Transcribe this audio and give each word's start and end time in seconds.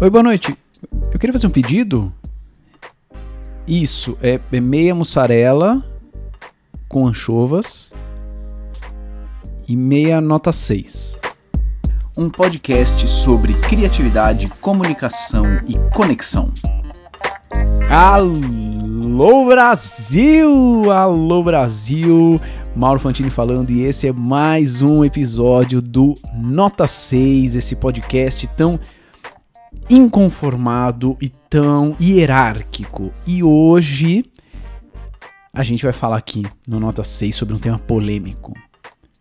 Oi, 0.00 0.08
boa 0.08 0.22
noite. 0.22 0.56
Eu 1.12 1.18
queria 1.18 1.32
fazer 1.32 1.48
um 1.48 1.50
pedido. 1.50 2.12
Isso, 3.66 4.16
é, 4.22 4.38
é 4.52 4.60
meia 4.60 4.94
mussarela 4.94 5.84
com 6.88 7.08
anchovas 7.08 7.92
e 9.66 9.76
meia 9.76 10.20
nota 10.20 10.52
6. 10.52 11.18
Um 12.16 12.30
podcast 12.30 13.08
sobre 13.08 13.54
criatividade, 13.54 14.46
comunicação 14.60 15.44
e 15.66 15.76
conexão. 15.92 16.52
Alô 17.90 19.46
Brasil! 19.46 20.92
Alô 20.92 21.42
Brasil! 21.42 22.40
Mauro 22.76 23.00
Fantini 23.00 23.30
falando 23.30 23.70
e 23.70 23.80
esse 23.80 24.06
é 24.06 24.12
mais 24.12 24.80
um 24.80 25.04
episódio 25.04 25.82
do 25.82 26.14
Nota 26.36 26.86
6, 26.86 27.56
esse 27.56 27.74
podcast 27.74 28.46
tão 28.56 28.78
inconformado 29.90 31.16
e 31.20 31.28
tão 31.28 31.96
hierárquico. 32.00 33.10
E 33.26 33.42
hoje 33.42 34.24
a 35.52 35.62
gente 35.62 35.84
vai 35.84 35.92
falar 35.92 36.18
aqui 36.18 36.44
no 36.66 36.78
Nota 36.78 37.02
6 37.02 37.34
sobre 37.34 37.54
um 37.54 37.58
tema 37.58 37.78
polêmico. 37.78 38.52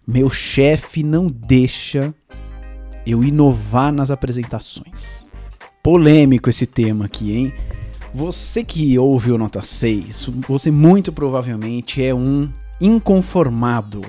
Meu 0.06 0.30
chefe 0.30 1.04
não 1.04 1.28
deixa 1.28 2.14
eu 3.06 3.24
inovar 3.24 3.92
nas 3.92 4.12
apresentações. 4.12 5.28
Polêmico 5.82 6.50
esse 6.50 6.66
tema 6.66 7.06
aqui, 7.06 7.36
hein? 7.36 7.54
Você 8.14 8.64
que 8.64 8.98
ouve 8.98 9.32
o 9.32 9.38
Nota 9.38 9.62
6, 9.62 10.30
você 10.48 10.72
muito 10.72 11.12
provavelmente 11.12 12.04
é 12.04 12.14
um 12.14 12.50
inconformado 12.80 14.02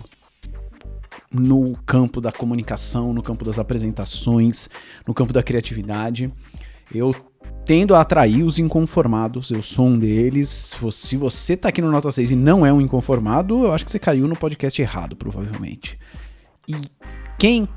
no 1.31 1.73
campo 1.85 2.21
da 2.21 2.33
comunicação, 2.33 3.13
no 3.13 3.23
campo 3.23 3.45
das 3.45 3.59
apresentações, 3.59 4.69
no 5.07 5.13
campo 5.13 5.33
da 5.33 5.43
criatividade. 5.43 6.33
Eu 6.95 7.15
tendo 7.65 7.95
a 7.95 8.01
atrair 8.01 8.43
os 8.43 8.59
inconformados, 8.59 9.51
eu 9.51 9.63
sou 9.63 9.89
um 9.89 9.99
deles. 9.99 10.75
Se 10.91 11.17
você 11.17 11.57
tá 11.57 11.69
aqui 11.69 11.83
no 11.83 11.91
Nota 11.91 12.11
6 12.11 12.31
e 12.31 12.37
não 12.37 12.65
é 12.65 12.73
um 12.73 12.81
inconformado, 12.81 13.65
eu 13.65 13.73
acho 13.73 13.85
que 13.85 13.91
você 13.91 13.99
caiu 13.99 14.27
no 14.27 14.35
podcast 14.35 14.81
errado, 14.81 15.15
provavelmente. 15.15 15.99
E 16.67 16.75
quem 17.39 17.69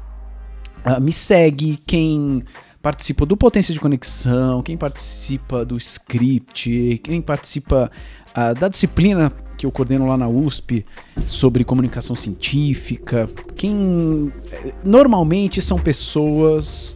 uh, 0.86 1.02
me 1.02 1.12
segue, 1.12 1.78
quem 1.86 2.44
participa 2.82 3.26
do 3.26 3.38
Potência 3.38 3.74
de 3.74 3.80
Conexão, 3.80 4.64
quem 4.64 4.78
participa 4.78 5.64
do 5.64 5.78
script, 5.78 7.02
quem 7.04 7.22
participa 7.22 7.92
uh, 8.30 8.60
da 8.60 8.68
disciplina 8.68 9.32
que 9.58 9.66
eu 9.66 9.72
coordeno 9.72 10.08
lá 10.08 10.18
na 10.18 10.28
USP 10.28 10.86
sobre 11.24 11.64
comunicação 11.64 12.16
científica, 12.16 13.30
quem 13.56 14.34
eh, 14.52 14.74
normalmente 14.84 15.62
são 15.62 15.78
pessoas 15.78 16.96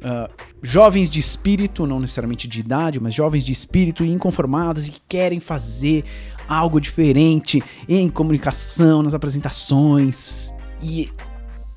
uh, 0.00 0.32
jovens 0.64 1.10
de 1.10 1.20
espírito, 1.20 1.86
não 1.86 2.00
necessariamente 2.00 2.48
de 2.48 2.58
idade, 2.58 2.98
mas 2.98 3.12
jovens 3.12 3.44
de 3.44 3.52
espírito 3.52 4.02
e 4.02 4.10
inconformadas 4.10 4.88
e 4.88 4.92
que 4.92 5.00
querem 5.06 5.38
fazer 5.38 6.04
algo 6.48 6.80
diferente 6.80 7.62
em 7.86 8.08
comunicação, 8.08 9.02
nas 9.02 9.12
apresentações. 9.12 10.54
E 10.82 11.10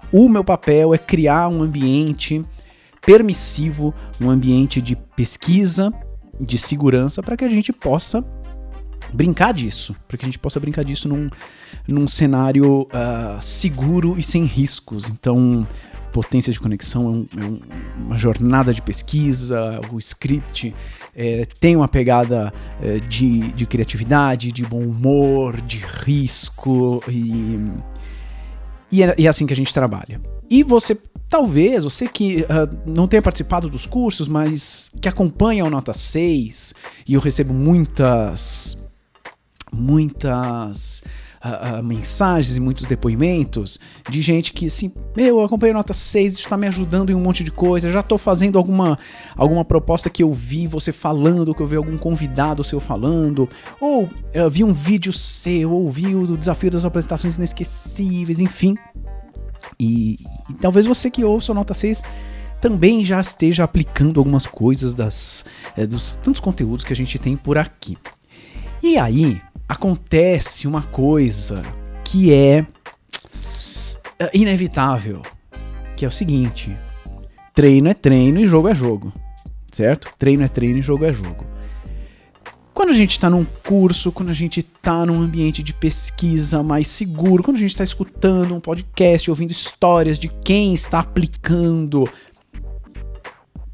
o 0.09 0.29
meu 0.29 0.41
papel 0.41 0.93
é 0.93 0.97
criar 0.97 1.49
um 1.49 1.61
ambiente 1.61 2.41
permissivo, 3.05 3.93
um 4.21 4.29
ambiente 4.29 4.81
de 4.81 4.95
pesquisa, 4.95 5.91
de 6.39 6.57
segurança, 6.57 7.21
para 7.21 7.35
que 7.35 7.43
a 7.43 7.49
gente 7.49 7.73
possa 7.73 8.23
brincar 9.13 9.53
disso, 9.53 9.97
para 10.07 10.17
que 10.17 10.23
a 10.23 10.27
gente 10.27 10.39
possa 10.39 10.61
brincar 10.61 10.85
disso 10.85 11.09
num, 11.09 11.29
num 11.85 12.07
cenário 12.07 12.83
uh, 12.83 13.41
seguro 13.41 14.15
e 14.17 14.23
sem 14.23 14.45
riscos. 14.45 15.09
Então, 15.09 15.67
potência 16.17 16.51
de 16.51 16.59
conexão 16.59 17.03
é, 17.03 17.09
um, 17.09 17.27
é 17.39 17.45
um, 17.45 17.59
uma 18.07 18.17
jornada 18.17 18.73
de 18.73 18.81
pesquisa, 18.81 19.79
o 19.91 19.99
script 19.99 20.73
é, 21.15 21.45
tem 21.59 21.75
uma 21.75 21.87
pegada 21.87 22.51
é, 22.81 22.97
de, 22.99 23.51
de 23.51 23.67
criatividade, 23.67 24.51
de 24.51 24.63
bom 24.63 24.81
humor, 24.81 25.61
de 25.61 25.77
risco 25.77 27.03
e, 27.07 27.59
e 28.91 29.03
é, 29.03 29.13
e 29.15 29.27
é 29.27 29.29
assim 29.29 29.45
que 29.45 29.53
a 29.53 29.55
gente 29.55 29.71
trabalha. 29.71 30.19
E 30.49 30.63
você 30.63 30.97
Talvez 31.29 31.83
você 31.83 32.07
que 32.07 32.43
uh, 32.43 32.89
não 32.89 33.05
tenha 33.05 33.21
participado 33.21 33.69
dos 33.69 33.85
cursos, 33.85 34.29
mas 34.29 34.89
que 35.01 35.09
acompanha 35.09 35.65
o 35.65 35.69
Nota 35.69 35.93
6, 35.93 36.73
e 37.05 37.15
eu 37.15 37.19
recebo 37.19 37.53
muitas 37.53 38.77
muitas 39.69 41.03
uh, 41.43 41.79
uh, 41.79 41.83
mensagens 41.83 42.57
e 42.57 42.59
muitos 42.59 42.85
depoimentos 42.85 43.79
de 44.09 44.21
gente 44.21 44.53
que 44.53 44.65
assim, 44.65 44.93
meu, 45.15 45.39
eu 45.39 45.45
acompanhei 45.45 45.73
nota 45.73 45.93
6, 45.93 46.33
isso 46.33 46.41
está 46.43 46.57
me 46.57 46.67
ajudando 46.67 47.09
em 47.09 47.15
um 47.15 47.21
monte 47.21 47.43
de 47.43 47.51
coisa, 47.51 47.91
já 47.91 47.99
estou 47.99 48.17
fazendo 48.17 48.57
alguma, 48.57 48.97
alguma 49.35 49.63
proposta 49.63 50.09
que 50.09 50.23
eu 50.23 50.33
vi 50.33 50.67
você 50.67 50.91
falando, 50.91 51.53
que 51.53 51.61
eu 51.61 51.67
vi 51.67 51.75
algum 51.75 51.97
convidado 51.97 52.63
seu 52.63 52.79
falando, 52.79 53.49
ou 53.79 54.09
eu 54.33 54.49
vi 54.49 54.63
um 54.63 54.73
vídeo 54.73 55.13
seu, 55.13 55.71
ou 55.71 55.89
vi 55.89 56.15
o 56.15 56.37
desafio 56.37 56.71
das 56.71 56.85
apresentações 56.85 57.35
inesquecíveis, 57.35 58.39
enfim. 58.39 58.75
E, 59.79 60.17
e 60.49 60.53
talvez 60.59 60.85
você 60.85 61.09
que 61.09 61.23
ouça 61.23 61.53
nota 61.53 61.73
6 61.73 62.01
também 62.59 63.05
já 63.05 63.21
esteja 63.21 63.63
aplicando 63.63 64.19
algumas 64.19 64.45
coisas 64.45 64.93
das, 64.93 65.45
é, 65.75 65.85
dos 65.85 66.15
tantos 66.15 66.41
conteúdos 66.41 66.83
que 66.83 66.93
a 66.93 66.95
gente 66.95 67.19
tem 67.19 67.37
por 67.37 67.57
aqui. 67.57 67.97
E 68.81 68.97
aí, 68.97 69.41
acontece 69.67 70.67
uma 70.67 70.81
coisa 70.83 71.61
que 72.03 72.33
é, 72.33 72.65
é 74.19 74.29
inevitável, 74.33 75.21
que 75.95 76.05
é 76.05 76.07
o 76.07 76.11
seguinte: 76.11 76.73
treino 77.53 77.89
é 77.89 77.93
treino 77.93 78.39
e 78.39 78.45
jogo 78.45 78.67
é 78.67 78.75
jogo, 78.75 79.11
certo? 79.71 80.09
Treino 80.17 80.43
é 80.43 80.47
treino 80.47 80.79
e 80.79 80.81
jogo 80.81 81.05
é 81.05 81.11
jogo. 81.11 81.45
Quando 82.77 82.91
a 82.91 82.93
gente 82.93 83.09
está 83.09 83.27
num 83.27 83.43
curso, 83.43 84.11
quando 84.11 84.29
a 84.29 84.33
gente 84.33 84.59
está 84.59 85.03
num 85.03 85.19
ambiente 85.19 85.63
de 85.63 85.73
pesquisa 85.73 86.61
mais 86.61 86.87
seguro, 86.87 87.41
quando 87.41 87.57
a 87.57 87.59
gente 87.59 87.71
está 87.71 87.83
escutando 87.83 88.53
um 88.53 88.59
podcast, 88.59 89.31
ouvindo 89.31 89.49
histórias 89.49 90.19
de 90.19 90.27
quem 90.27 90.75
está 90.75 90.99
aplicando 90.99 92.07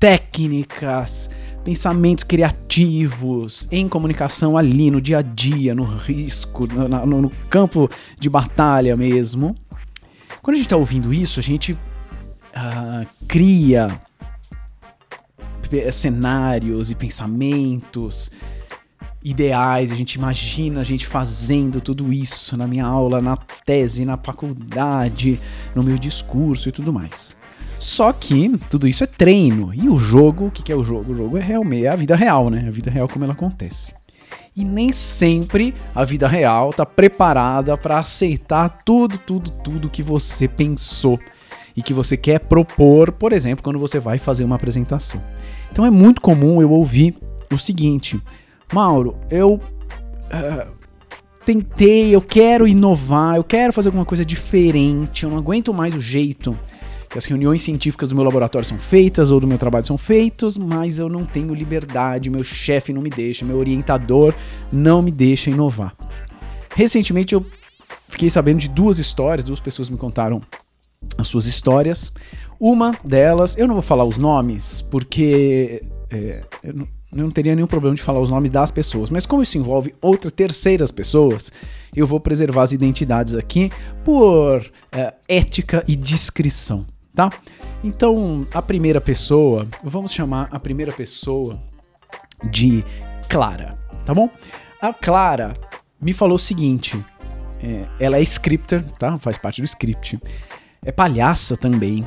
técnicas, 0.03 1.29
pensamentos 1.63 2.25
criativos 2.25 3.69
em 3.71 3.87
comunicação 3.87 4.57
ali 4.57 4.91
no 4.91 4.99
dia 4.99 5.19
a 5.19 5.21
dia, 5.21 5.73
no 5.73 5.85
risco, 5.85 6.67
no, 6.67 6.89
no, 7.05 7.21
no 7.21 7.29
campo 7.49 7.89
de 8.19 8.29
batalha 8.29 8.97
mesmo. 8.97 9.55
Quando 10.41 10.55
a 10.55 10.57
gente 10.57 10.65
está 10.65 10.75
ouvindo 10.75 11.13
isso, 11.13 11.39
a 11.39 11.43
gente 11.43 11.71
uh, 11.71 13.07
cria 13.29 13.87
cenários 15.93 16.91
e 16.91 16.95
pensamentos 16.95 18.29
ideais, 19.23 19.89
a 19.89 19.95
gente 19.95 20.15
imagina 20.15 20.81
a 20.81 20.83
gente 20.83 21.07
fazendo 21.07 21.79
tudo 21.79 22.11
isso 22.11 22.57
na 22.57 22.67
minha 22.67 22.85
aula, 22.85 23.21
na 23.21 23.37
tese, 23.37 24.03
na 24.03 24.17
faculdade, 24.17 25.39
no 25.73 25.81
meu 25.81 25.97
discurso 25.97 26.67
e 26.67 26.73
tudo 26.73 26.91
mais. 26.91 27.37
Só 27.83 28.13
que 28.13 28.57
tudo 28.69 28.87
isso 28.87 29.03
é 29.03 29.07
treino. 29.07 29.73
E 29.73 29.89
o 29.89 29.97
jogo, 29.97 30.45
o 30.45 30.51
que, 30.51 30.71
é 30.71 30.75
o 30.75 30.85
jogo? 30.85 31.11
O 31.11 31.17
jogo 31.17 31.37
é 31.37 31.41
realmente 31.41 31.85
é 31.85 31.89
a 31.89 31.97
vida 31.97 32.15
real, 32.15 32.49
né? 32.49 32.63
A 32.65 32.71
vida 32.71 32.89
real 32.89 33.09
como 33.09 33.25
ela 33.25 33.33
acontece. 33.33 33.93
E 34.55 34.63
nem 34.63 34.93
sempre 34.93 35.75
a 35.93 36.05
vida 36.05 36.25
real 36.25 36.71
tá 36.71 36.85
preparada 36.85 37.75
para 37.75 37.99
aceitar 37.99 38.69
tudo, 38.85 39.17
tudo, 39.17 39.51
tudo 39.51 39.89
que 39.89 40.01
você 40.01 40.47
pensou 40.47 41.19
e 41.75 41.83
que 41.83 41.93
você 41.93 42.15
quer 42.15 42.39
propor, 42.39 43.11
por 43.11 43.33
exemplo, 43.33 43.61
quando 43.61 43.79
você 43.79 43.99
vai 43.99 44.17
fazer 44.17 44.45
uma 44.45 44.55
apresentação. 44.55 45.21
Então 45.69 45.85
é 45.85 45.91
muito 45.91 46.21
comum 46.21 46.61
eu 46.61 46.71
ouvir 46.71 47.17
o 47.51 47.57
seguinte: 47.57 48.17
Mauro, 48.71 49.17
eu 49.29 49.55
uh, 49.55 50.71
tentei, 51.45 52.15
eu 52.15 52.21
quero 52.21 52.65
inovar, 52.65 53.35
eu 53.35 53.43
quero 53.43 53.73
fazer 53.73 53.89
alguma 53.89 54.05
coisa 54.05 54.23
diferente, 54.23 55.25
eu 55.25 55.29
não 55.29 55.37
aguento 55.37 55.73
mais 55.73 55.93
o 55.93 55.99
jeito 55.99 56.57
que 57.13 57.17
as 57.19 57.25
reuniões 57.25 57.61
científicas 57.61 58.09
do 58.09 58.15
meu 58.15 58.23
laboratório 58.23 58.67
são 58.67 58.79
feitas 58.79 59.29
ou 59.29 59.39
do 59.39 59.45
meu 59.45 59.59
trabalho 59.59 59.85
são 59.85 59.99
feitos, 59.99 60.57
mas 60.57 60.97
eu 60.97 61.07
não 61.07 61.27
tenho 61.27 61.53
liberdade, 61.53 62.27
meu 62.27 62.43
chefe 62.43 62.91
não 62.91 63.03
me 63.03 63.09
deixa, 63.11 63.45
meu 63.45 63.57
orientador 63.57 64.33
não 64.71 64.99
me 64.99 65.11
deixa 65.11 65.51
inovar. 65.51 65.95
Recentemente 66.75 67.35
eu 67.35 67.45
fiquei 68.07 68.31
sabendo 68.31 68.57
de 68.57 68.67
duas 68.67 68.97
histórias, 68.97 69.45
duas 69.45 69.59
pessoas 69.59 69.91
me 69.91 69.97
contaram 69.97 70.41
as 71.15 71.27
suas 71.27 71.45
histórias. 71.45 72.11
Uma 72.59 72.97
delas, 73.05 73.55
eu 73.59 73.67
não 73.67 73.75
vou 73.75 73.83
falar 73.83 74.05
os 74.05 74.17
nomes, 74.17 74.81
porque 74.81 75.83
é, 76.09 76.41
eu, 76.63 76.73
não, 76.73 76.87
eu 77.15 77.23
não 77.25 77.29
teria 77.29 77.53
nenhum 77.53 77.67
problema 77.67 77.95
de 77.95 78.01
falar 78.01 78.21
os 78.21 78.31
nomes 78.31 78.49
das 78.49 78.71
pessoas, 78.71 79.11
mas 79.11 79.27
como 79.27 79.43
isso 79.43 79.55
envolve 79.55 79.93
outras 80.01 80.31
terceiras 80.31 80.89
pessoas, 80.89 81.51
eu 81.95 82.07
vou 82.07 82.19
preservar 82.19 82.63
as 82.63 82.71
identidades 82.71 83.35
aqui 83.35 83.71
por 84.03 84.65
é, 84.91 85.13
ética 85.27 85.83
e 85.87 85.95
discrição 85.95 86.87
tá? 87.15 87.29
Então, 87.83 88.47
a 88.53 88.61
primeira 88.61 89.01
pessoa, 89.01 89.67
vamos 89.83 90.13
chamar 90.13 90.47
a 90.51 90.59
primeira 90.59 90.91
pessoa 90.91 91.61
de 92.49 92.83
Clara, 93.29 93.77
tá 94.05 94.13
bom? 94.13 94.29
A 94.81 94.93
Clara 94.93 95.53
me 96.01 96.13
falou 96.13 96.35
o 96.35 96.39
seguinte: 96.39 97.03
é, 97.61 97.87
ela 97.99 98.17
é 98.17 98.21
scripter, 98.21 98.83
tá? 98.97 99.17
Faz 99.17 99.37
parte 99.37 99.61
do 99.61 99.65
script. 99.65 100.19
É 100.85 100.91
palhaça 100.91 101.55
também. 101.55 102.03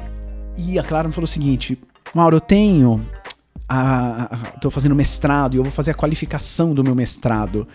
E 0.56 0.79
a 0.79 0.82
Clara 0.82 1.08
me 1.08 1.14
falou 1.14 1.25
o 1.25 1.29
seguinte: 1.29 1.79
Mauro, 2.14 2.37
eu 2.37 2.41
tenho 2.41 3.05
estou 4.55 4.70
fazendo 4.70 4.94
mestrado 4.94 5.55
e 5.55 5.56
eu 5.56 5.62
vou 5.64 5.73
fazer 5.73 5.91
a 5.91 5.94
qualificação 5.94 6.73
do 6.73 6.85
meu 6.85 6.94
mestrado, 6.94 7.67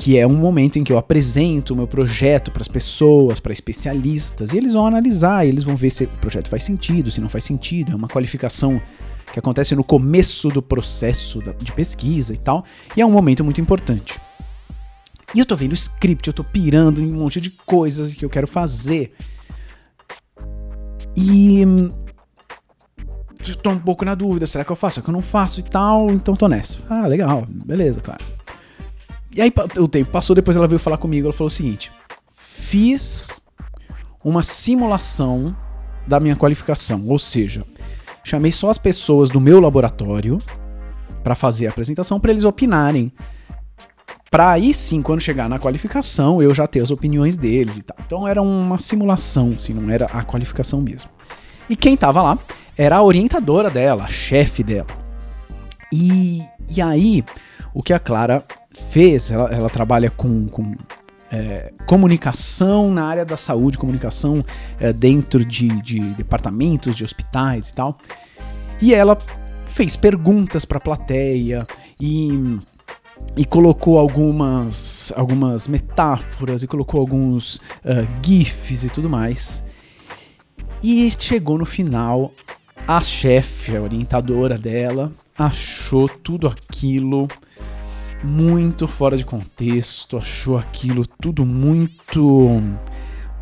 que 0.00 0.16
é 0.16 0.26
um 0.26 0.34
momento 0.34 0.78
em 0.78 0.82
que 0.82 0.90
eu 0.90 0.96
apresento 0.96 1.74
o 1.74 1.76
meu 1.76 1.86
projeto 1.86 2.50
para 2.50 2.62
as 2.62 2.68
pessoas, 2.68 3.38
para 3.38 3.52
especialistas, 3.52 4.54
e 4.54 4.56
eles 4.56 4.72
vão 4.72 4.86
analisar, 4.86 5.44
eles 5.44 5.62
vão 5.62 5.76
ver 5.76 5.90
se 5.90 6.04
o 6.04 6.08
projeto 6.22 6.48
faz 6.48 6.64
sentido, 6.64 7.10
se 7.10 7.20
não 7.20 7.28
faz 7.28 7.44
sentido. 7.44 7.92
É 7.92 7.94
uma 7.94 8.08
qualificação 8.08 8.80
que 9.30 9.38
acontece 9.38 9.74
no 9.74 9.84
começo 9.84 10.48
do 10.48 10.62
processo 10.62 11.42
de 11.58 11.70
pesquisa 11.72 12.32
e 12.32 12.38
tal, 12.38 12.64
e 12.96 13.02
é 13.02 13.04
um 13.04 13.10
momento 13.10 13.44
muito 13.44 13.60
importante. 13.60 14.18
E 15.34 15.38
eu 15.38 15.44
tô 15.44 15.54
vendo 15.54 15.74
script, 15.74 16.26
eu 16.28 16.32
tô 16.32 16.44
pirando 16.44 17.02
em 17.02 17.12
um 17.12 17.16
monte 17.16 17.38
de 17.38 17.50
coisas 17.50 18.14
que 18.14 18.24
eu 18.24 18.30
quero 18.30 18.46
fazer. 18.46 19.12
E 21.14 21.62
tô 23.62 23.68
um 23.68 23.78
pouco 23.78 24.02
na 24.06 24.14
dúvida, 24.14 24.46
será 24.46 24.64
que 24.64 24.72
eu 24.72 24.76
faço? 24.76 24.94
Será 24.94 25.04
que 25.04 25.10
eu 25.10 25.12
não 25.12 25.20
faço 25.20 25.60
e 25.60 25.62
tal? 25.62 26.10
Então 26.10 26.34
tô 26.34 26.48
nessa. 26.48 26.78
Ah, 26.88 27.06
legal, 27.06 27.46
beleza, 27.66 28.00
claro. 28.00 28.39
E 29.34 29.40
aí 29.40 29.52
o 29.78 29.86
tempo 29.86 30.10
passou, 30.10 30.34
depois 30.34 30.56
ela 30.56 30.66
veio 30.66 30.78
falar 30.78 30.96
comigo, 30.96 31.26
ela 31.26 31.32
falou 31.32 31.46
o 31.46 31.50
seguinte: 31.50 31.90
fiz 32.34 33.40
uma 34.24 34.42
simulação 34.42 35.56
da 36.06 36.18
minha 36.18 36.36
qualificação, 36.36 37.06
ou 37.06 37.18
seja, 37.18 37.64
chamei 38.24 38.50
só 38.50 38.70
as 38.70 38.78
pessoas 38.78 39.30
do 39.30 39.40
meu 39.40 39.60
laboratório 39.60 40.38
para 41.22 41.34
fazer 41.34 41.66
a 41.66 41.70
apresentação 41.70 42.18
para 42.18 42.30
eles 42.30 42.44
opinarem. 42.44 43.12
Para 44.30 44.50
aí 44.50 44.72
sim, 44.72 45.02
quando 45.02 45.20
chegar 45.20 45.48
na 45.48 45.58
qualificação, 45.58 46.40
eu 46.40 46.54
já 46.54 46.66
ter 46.66 46.82
as 46.82 46.90
opiniões 46.90 47.36
deles 47.36 47.76
e 47.76 47.82
tal. 47.82 47.96
Então 48.06 48.28
era 48.28 48.40
uma 48.40 48.78
simulação, 48.78 49.54
assim, 49.56 49.74
não 49.74 49.90
era 49.90 50.06
a 50.06 50.22
qualificação 50.22 50.80
mesmo. 50.80 51.10
E 51.68 51.74
quem 51.74 51.96
tava 51.96 52.22
lá 52.22 52.38
era 52.76 52.96
a 52.96 53.02
orientadora 53.02 53.68
dela, 53.68 54.04
a 54.04 54.08
chefe 54.08 54.62
dela. 54.62 54.86
E, 55.92 56.40
e 56.74 56.80
aí, 56.80 57.24
o 57.74 57.82
que 57.82 57.92
a 57.92 57.98
Clara 57.98 58.44
fez, 58.72 59.30
ela, 59.30 59.50
ela 59.50 59.70
trabalha 59.70 60.10
com, 60.10 60.46
com 60.48 60.74
é, 61.30 61.72
comunicação 61.86 62.90
na 62.90 63.04
área 63.04 63.24
da 63.24 63.36
saúde, 63.36 63.78
comunicação 63.78 64.44
é, 64.78 64.92
dentro 64.92 65.44
de, 65.44 65.68
de 65.82 66.00
departamentos, 66.14 66.96
de 66.96 67.04
hospitais 67.04 67.68
e 67.68 67.74
tal. 67.74 67.98
E 68.80 68.94
ela 68.94 69.16
fez 69.66 69.96
perguntas 69.96 70.64
para 70.64 70.78
a 70.78 70.80
plateia 70.80 71.66
e, 72.00 72.58
e 73.36 73.44
colocou 73.44 73.98
algumas, 73.98 75.12
algumas 75.14 75.68
metáforas 75.68 76.62
e 76.62 76.66
colocou 76.66 77.00
alguns 77.00 77.56
uh, 77.56 78.06
GIFs 78.22 78.84
e 78.84 78.88
tudo 78.90 79.08
mais. 79.08 79.62
E 80.82 81.10
chegou 81.10 81.58
no 81.58 81.66
final 81.66 82.32
a 82.88 83.00
chefe, 83.00 83.76
a 83.76 83.82
orientadora 83.82 84.56
dela, 84.56 85.12
achou 85.38 86.08
tudo 86.08 86.48
aquilo 86.48 87.28
muito 88.22 88.86
fora 88.86 89.16
de 89.16 89.24
contexto, 89.24 90.16
achou 90.16 90.58
aquilo 90.58 91.06
tudo 91.06 91.44
muito 91.44 92.60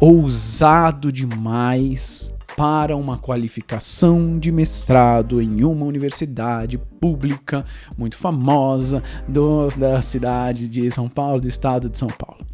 ousado 0.00 1.10
demais 1.12 2.32
para 2.56 2.96
uma 2.96 3.16
qualificação 3.16 4.38
de 4.38 4.50
mestrado 4.50 5.40
em 5.40 5.62
uma 5.62 5.86
universidade 5.86 6.76
pública 6.76 7.64
muito 7.96 8.16
famosa 8.16 9.02
do, 9.28 9.68
da 9.70 10.02
cidade 10.02 10.68
de 10.68 10.90
São 10.90 11.08
Paulo, 11.08 11.40
do 11.40 11.48
estado 11.48 11.88
de 11.88 11.96
São 11.96 12.08
Paulo. 12.08 12.44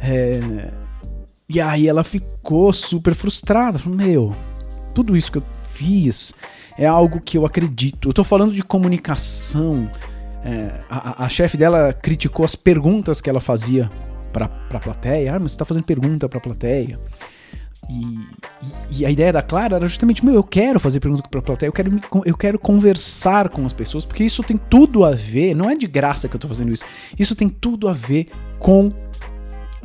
É, 0.00 0.72
e 1.48 1.60
aí 1.60 1.86
ela 1.88 2.02
ficou 2.02 2.72
super 2.72 3.14
frustrada, 3.14 3.80
meu, 3.86 4.32
tudo 4.94 5.16
isso 5.16 5.30
que 5.30 5.38
eu 5.38 5.44
fiz 5.52 6.34
é 6.78 6.86
algo 6.86 7.20
que 7.20 7.36
eu 7.36 7.44
acredito. 7.44 8.08
Eu 8.08 8.12
tô 8.12 8.24
falando 8.24 8.52
de 8.52 8.62
comunicação. 8.62 9.90
É, 10.44 10.84
a, 10.88 11.24
a 11.24 11.28
chefe 11.28 11.56
dela 11.56 11.92
criticou 11.92 12.44
as 12.44 12.54
perguntas 12.54 13.20
que 13.20 13.28
ela 13.28 13.40
fazia 13.40 13.90
pra, 14.32 14.48
pra 14.48 14.78
plateia. 14.78 15.34
Ah, 15.34 15.38
mas 15.38 15.52
você 15.52 15.58
tá 15.58 15.64
fazendo 15.64 15.84
pergunta 15.84 16.28
pra 16.28 16.40
plateia. 16.40 16.98
E, 17.88 18.04
e, 18.92 19.00
e, 19.00 19.06
a 19.06 19.10
ideia 19.10 19.32
da 19.32 19.42
Clara 19.42 19.76
era 19.76 19.88
justamente, 19.88 20.24
meu, 20.24 20.34
eu 20.34 20.44
quero 20.44 20.78
fazer 20.78 21.00
pergunta 21.00 21.28
pra 21.28 21.42
plateia, 21.42 21.68
eu 21.68 21.72
quero, 21.72 22.00
eu 22.24 22.36
quero 22.36 22.58
conversar 22.58 23.48
com 23.48 23.66
as 23.66 23.72
pessoas, 23.72 24.04
porque 24.04 24.22
isso 24.22 24.44
tem 24.44 24.56
tudo 24.56 25.04
a 25.04 25.10
ver, 25.10 25.54
não 25.54 25.68
é 25.68 25.74
de 25.74 25.88
graça 25.88 26.28
que 26.28 26.36
eu 26.36 26.40
tô 26.40 26.46
fazendo 26.46 26.72
isso, 26.72 26.84
isso 27.18 27.34
tem 27.34 27.48
tudo 27.48 27.88
a 27.88 27.92
ver 27.92 28.28
com 28.58 28.92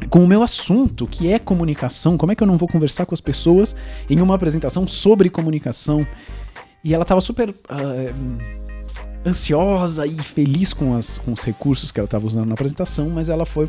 com 0.09 0.21
o 0.21 0.27
meu 0.27 0.43
assunto, 0.43 1.07
que 1.07 1.31
é 1.31 1.39
comunicação. 1.39 2.17
Como 2.17 2.29
é 2.29 2.35
que 2.35 2.43
eu 2.43 2.47
não 2.47 2.57
vou 2.57 2.67
conversar 2.67 3.05
com 3.05 3.13
as 3.13 3.21
pessoas 3.21 3.73
em 4.09 4.19
uma 4.19 4.35
apresentação 4.35 4.85
sobre 4.85 5.29
comunicação? 5.29 6.05
E 6.83 6.93
ela 6.93 7.03
estava 7.03 7.21
super 7.21 7.49
uh, 7.49 7.55
ansiosa 9.25 10.05
e 10.05 10.17
feliz 10.21 10.73
com, 10.73 10.95
as, 10.95 11.17
com 11.17 11.33
os 11.33 11.43
recursos 11.43 11.91
que 11.91 11.99
ela 11.99 12.05
estava 12.05 12.25
usando 12.25 12.47
na 12.47 12.53
apresentação, 12.53 13.09
mas 13.09 13.27
ela 13.29 13.45
foi 13.45 13.67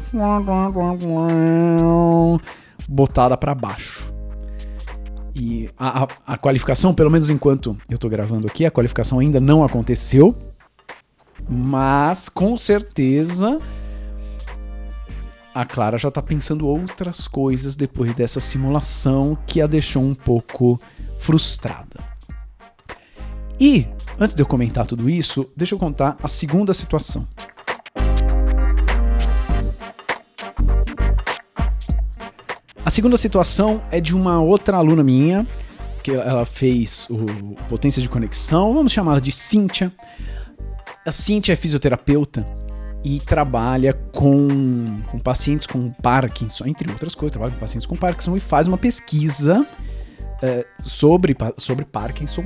botada 2.88 3.36
para 3.36 3.54
baixo. 3.54 4.12
E 5.34 5.68
a, 5.78 6.04
a, 6.04 6.08
a, 6.26 6.38
qualificação, 6.38 6.94
pelo 6.94 7.10
menos 7.10 7.28
enquanto 7.28 7.76
eu 7.88 7.94
estou 7.94 8.08
gravando 8.08 8.46
aqui, 8.46 8.64
a 8.64 8.70
qualificação 8.70 9.18
ainda 9.18 9.38
não 9.38 9.62
aconteceu, 9.62 10.34
mas 11.48 12.28
com 12.28 12.56
certeza 12.56 13.58
a 15.54 15.64
Clara 15.64 15.96
já 15.96 16.10
tá 16.10 16.20
pensando 16.20 16.66
outras 16.66 17.26
coisas 17.26 17.74
depois 17.74 18.14
dessa 18.14 18.40
simulação 18.40 19.38
que 19.46 19.60
a 19.62 19.66
deixou 19.66 20.02
um 20.02 20.14
pouco 20.14 20.78
frustrada. 21.18 22.04
E, 23.58 23.86
antes 24.18 24.34
de 24.34 24.42
eu 24.42 24.46
comentar 24.46 24.86
tudo 24.86 25.08
isso, 25.08 25.48
deixa 25.56 25.74
eu 25.74 25.78
contar 25.78 26.16
a 26.22 26.28
segunda 26.28 26.72
situação. 26.72 27.26
A 32.84 32.90
segunda 32.90 33.16
situação 33.16 33.82
é 33.90 34.00
de 34.00 34.14
uma 34.14 34.40
outra 34.40 34.76
aluna 34.76 35.02
minha, 35.02 35.46
que 36.02 36.12
ela 36.12 36.46
fez 36.46 37.08
o 37.10 37.56
Potência 37.68 38.00
de 38.00 38.08
Conexão, 38.08 38.72
vamos 38.72 38.92
chamá-la 38.92 39.18
de 39.18 39.32
Cíntia. 39.32 39.92
A 41.04 41.10
Cíntia 41.10 41.52
é 41.52 41.56
fisioterapeuta 41.56 42.46
e 43.04 43.18
trabalha 43.20 43.92
com, 43.92 45.02
com 45.10 45.18
pacientes 45.18 45.66
com 45.66 45.90
Parkinson, 45.90 46.66
entre 46.66 46.90
outras 46.90 47.14
coisas, 47.14 47.32
trabalha 47.32 47.52
com 47.52 47.58
pacientes 47.60 47.86
com 47.86 47.96
Parkinson 47.96 48.36
e 48.36 48.40
faz 48.40 48.68
uma 48.68 48.78
pesquisa 48.78 49.60
uh, 49.62 50.88
sobre, 50.88 51.36
sobre 51.56 51.84
Parkinson 51.84 52.44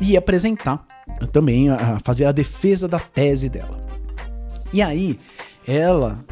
e 0.00 0.16
apresentar 0.16 0.84
também, 1.32 1.70
a, 1.70 1.98
fazer 2.04 2.24
a 2.24 2.32
defesa 2.32 2.86
da 2.86 2.98
tese 2.98 3.48
dela. 3.48 3.84
E 4.72 4.82
aí, 4.82 5.18
ela 5.66 6.24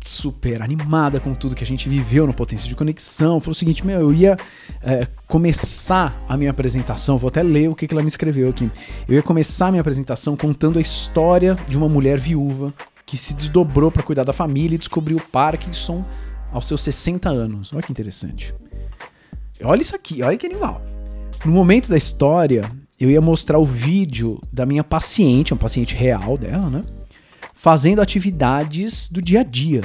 super 0.00 0.62
animada 0.62 1.18
com 1.18 1.34
tudo 1.34 1.54
que 1.54 1.64
a 1.64 1.66
gente 1.66 1.88
viveu 1.88 2.26
no 2.26 2.32
Potência 2.32 2.68
de 2.68 2.74
Conexão. 2.74 3.40
Falou 3.40 3.52
o 3.52 3.54
seguinte: 3.54 3.84
Meu, 3.84 4.00
eu 4.00 4.14
ia 4.14 4.36
é, 4.82 5.06
começar 5.26 6.16
a 6.28 6.36
minha 6.36 6.50
apresentação, 6.50 7.18
vou 7.18 7.28
até 7.28 7.42
ler 7.42 7.68
o 7.68 7.74
que, 7.74 7.86
que 7.86 7.94
ela 7.94 8.02
me 8.02 8.08
escreveu 8.08 8.48
aqui. 8.48 8.70
Eu 9.08 9.16
ia 9.16 9.22
começar 9.22 9.66
a 9.66 9.70
minha 9.70 9.80
apresentação 9.80 10.36
contando 10.36 10.78
a 10.78 10.82
história 10.82 11.56
de 11.68 11.76
uma 11.76 11.88
mulher 11.88 12.18
viúva 12.18 12.72
que 13.04 13.16
se 13.16 13.34
desdobrou 13.34 13.90
para 13.90 14.02
cuidar 14.02 14.24
da 14.24 14.32
família 14.32 14.74
e 14.74 14.78
descobriu 14.78 15.20
Parkinson 15.30 16.04
aos 16.52 16.66
seus 16.66 16.82
60 16.82 17.28
anos. 17.28 17.72
Olha 17.72 17.82
que 17.82 17.92
interessante. 17.92 18.54
Olha 19.64 19.80
isso 19.80 19.94
aqui, 19.94 20.22
olha 20.22 20.36
que 20.36 20.46
animal. 20.46 20.82
No 21.44 21.52
momento 21.52 21.88
da 21.88 21.96
história, 21.96 22.62
eu 22.98 23.10
ia 23.10 23.20
mostrar 23.20 23.58
o 23.58 23.64
vídeo 23.64 24.40
da 24.52 24.64
minha 24.64 24.82
paciente, 24.82 25.52
uma 25.52 25.58
paciente 25.58 25.94
real 25.94 26.38
dela, 26.38 26.70
né? 26.70 26.84
fazendo 27.66 28.00
atividades 28.00 29.08
do 29.10 29.20
dia 29.20 29.40
a 29.40 29.42
dia. 29.42 29.80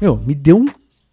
Meu, 0.00 0.16
me 0.16 0.34
deu 0.34 0.56
um 0.56 0.66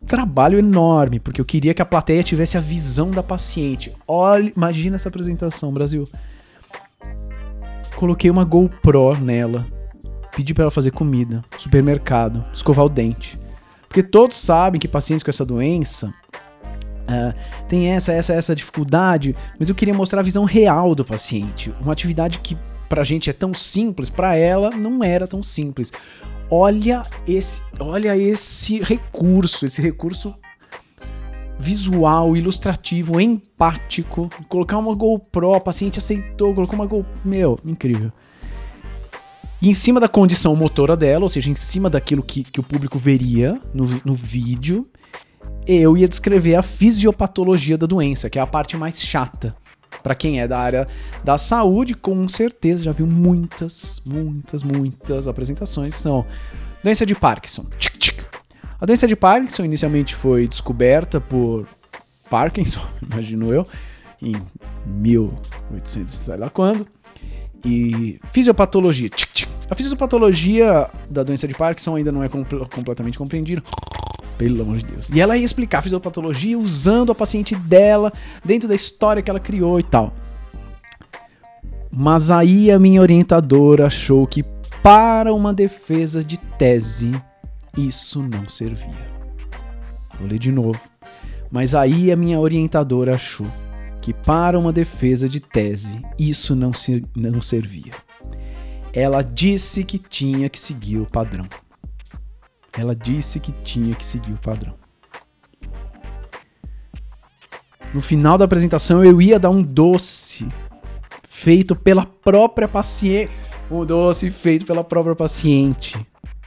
trabalho 0.07 0.57
enorme, 0.57 1.19
porque 1.19 1.39
eu 1.39 1.45
queria 1.45 1.73
que 1.73 1.81
a 1.81 1.85
plateia 1.85 2.23
tivesse 2.23 2.57
a 2.57 2.61
visão 2.61 3.11
da 3.11 3.21
paciente. 3.21 3.93
Olha, 4.07 4.51
imagina 4.55 4.95
essa 4.95 5.09
apresentação, 5.09 5.73
Brasil. 5.73 6.07
Coloquei 7.95 8.31
uma 8.31 8.43
GoPro 8.43 9.19
nela, 9.19 9.65
pedi 10.35 10.53
para 10.53 10.63
ela 10.63 10.71
fazer 10.71 10.91
comida, 10.91 11.43
supermercado, 11.57 12.43
escovar 12.53 12.85
o 12.85 12.89
dente. 12.89 13.37
Porque 13.87 14.01
todos 14.01 14.37
sabem 14.37 14.79
que 14.79 14.87
pacientes 14.87 15.23
com 15.23 15.29
essa 15.29 15.45
doença 15.45 16.13
Uh, 17.07 17.33
tem 17.69 17.87
essa, 17.87 18.11
essa, 18.11 18.33
essa 18.33 18.53
dificuldade, 18.53 19.33
mas 19.57 19.69
eu 19.69 19.75
queria 19.75 19.93
mostrar 19.93 20.19
a 20.19 20.23
visão 20.23 20.43
real 20.43 20.93
do 20.93 21.05
paciente. 21.05 21.71
Uma 21.79 21.93
atividade 21.93 22.39
que 22.39 22.57
pra 22.89 23.03
gente 23.03 23.29
é 23.29 23.33
tão 23.33 23.53
simples, 23.53 24.09
para 24.09 24.35
ela 24.35 24.71
não 24.71 25.01
era 25.03 25.25
tão 25.25 25.41
simples. 25.41 25.91
Olha 26.49 27.03
esse, 27.27 27.63
olha 27.79 28.15
esse 28.17 28.81
recurso, 28.81 29.65
esse 29.65 29.81
recurso 29.81 30.35
visual, 31.59 32.35
ilustrativo, 32.35 33.19
empático. 33.19 34.29
Colocar 34.47 34.77
uma 34.77 34.93
GoPro, 34.93 35.53
a 35.53 35.59
paciente 35.59 35.99
aceitou, 35.99 36.53
colocou 36.53 36.75
uma 36.75 36.85
GoPro. 36.85 37.09
Meu, 37.23 37.57
incrível. 37.65 38.11
E 39.61 39.69
em 39.69 39.73
cima 39.73 39.99
da 39.99 40.07
condição 40.07 40.55
motora 40.55 40.95
dela, 40.95 41.23
ou 41.23 41.29
seja, 41.29 41.49
em 41.49 41.55
cima 41.55 41.89
daquilo 41.89 42.21
que, 42.21 42.43
que 42.43 42.59
o 42.59 42.63
público 42.63 42.99
veria 42.99 43.59
no, 43.73 43.85
no 44.05 44.13
vídeo, 44.13 44.85
eu 45.67 45.97
ia 45.97 46.07
descrever 46.07 46.55
a 46.55 46.61
fisiopatologia 46.61 47.77
da 47.77 47.85
doença, 47.85 48.29
que 48.29 48.39
é 48.39 48.41
a 48.41 48.47
parte 48.47 48.77
mais 48.77 49.01
chata. 49.01 49.55
Para 50.01 50.15
quem 50.15 50.39
é 50.39 50.47
da 50.47 50.57
área 50.57 50.87
da 51.23 51.37
saúde, 51.37 51.93
com 51.93 52.27
certeza 52.29 52.85
já 52.85 52.91
viu 52.91 53.05
muitas, 53.05 54.01
muitas, 54.05 54.63
muitas 54.63 55.27
apresentações. 55.27 55.95
São 55.95 56.25
doença 56.83 57.05
de 57.05 57.13
Parkinson. 57.13 57.65
Tchic, 57.77 57.97
tchic. 57.97 58.25
A 58.79 58.85
doença 58.85 59.07
de 59.07 59.15
Parkinson 59.15 59.65
inicialmente 59.65 60.15
foi 60.15 60.47
descoberta 60.47 61.19
por 61.19 61.67
Parkinson, 62.29 62.81
imagino 63.01 63.51
eu, 63.51 63.67
em 64.21 64.33
1800, 64.85 66.13
sei 66.13 66.37
lá 66.37 66.49
quando. 66.49 66.87
E 67.65 68.19
fisiopatologia. 68.31 69.09
Tchic. 69.09 69.47
A 69.69 69.75
fisiopatologia 69.75 70.87
da 71.09 71.23
doença 71.23 71.47
de 71.47 71.53
Parkinson 71.53 71.95
ainda 71.95 72.11
não 72.11 72.23
é 72.23 72.29
compl 72.29 72.65
completamente 72.73 73.17
compreendida. 73.17 73.61
Pelo 74.37 74.61
amor 74.61 74.77
de 74.77 74.85
Deus. 74.85 75.09
E 75.09 75.19
ela 75.19 75.35
ia 75.35 75.43
explicar 75.43 75.79
a 75.79 75.81
fisiopatologia 75.81 76.57
usando 76.57 77.11
a 77.11 77.15
paciente 77.15 77.55
dela, 77.55 78.11
dentro 78.45 78.67
da 78.67 78.75
história 78.75 79.21
que 79.21 79.29
ela 79.29 79.39
criou 79.39 79.79
e 79.79 79.83
tal. 79.83 80.13
Mas 81.91 82.29
aí 82.29 82.71
a 82.71 82.77
minha 82.77 83.01
orientadora 83.01 83.87
achou 83.87 84.27
que 84.27 84.43
para 84.83 85.33
uma 85.33 85.53
defesa 85.53 86.23
de 86.23 86.37
tese 86.37 87.11
isso 87.77 88.21
não 88.21 88.47
servia. 88.47 89.17
Vou 90.19 90.27
ler 90.27 90.39
de 90.39 90.51
novo. 90.51 90.79
Mas 91.49 91.73
aí 91.73 92.11
a 92.11 92.15
minha 92.15 92.39
orientadora 92.39 93.15
achou 93.15 93.47
que 94.01 94.13
para 94.13 94.57
uma 94.59 94.71
defesa 94.71 95.27
de 95.27 95.39
tese 95.39 96.01
isso 96.19 96.55
não, 96.55 96.71
se, 96.73 97.03
não 97.15 97.41
servia. 97.41 97.93
Ela 98.93 99.21
disse 99.21 99.83
que 99.83 99.97
tinha 99.97 100.49
que 100.49 100.59
seguir 100.59 100.97
o 100.97 101.05
padrão. 101.05 101.47
Ela 102.77 102.95
disse 102.95 103.39
que 103.39 103.51
tinha 103.63 103.95
que 103.95 104.05
seguir 104.05 104.33
o 104.33 104.37
padrão. 104.37 104.73
No 107.93 108.01
final 108.01 108.37
da 108.37 108.45
apresentação 108.45 109.03
eu 109.03 109.21
ia 109.21 109.39
dar 109.39 109.49
um 109.49 109.63
doce 109.63 110.47
feito 111.27 111.75
pela 111.75 112.05
própria 112.05 112.67
paciente, 112.67 113.31
um 113.71 113.85
doce 113.85 114.29
feito 114.29 114.65
pela 114.65 114.83
própria 114.83 115.15
paciente 115.15 115.97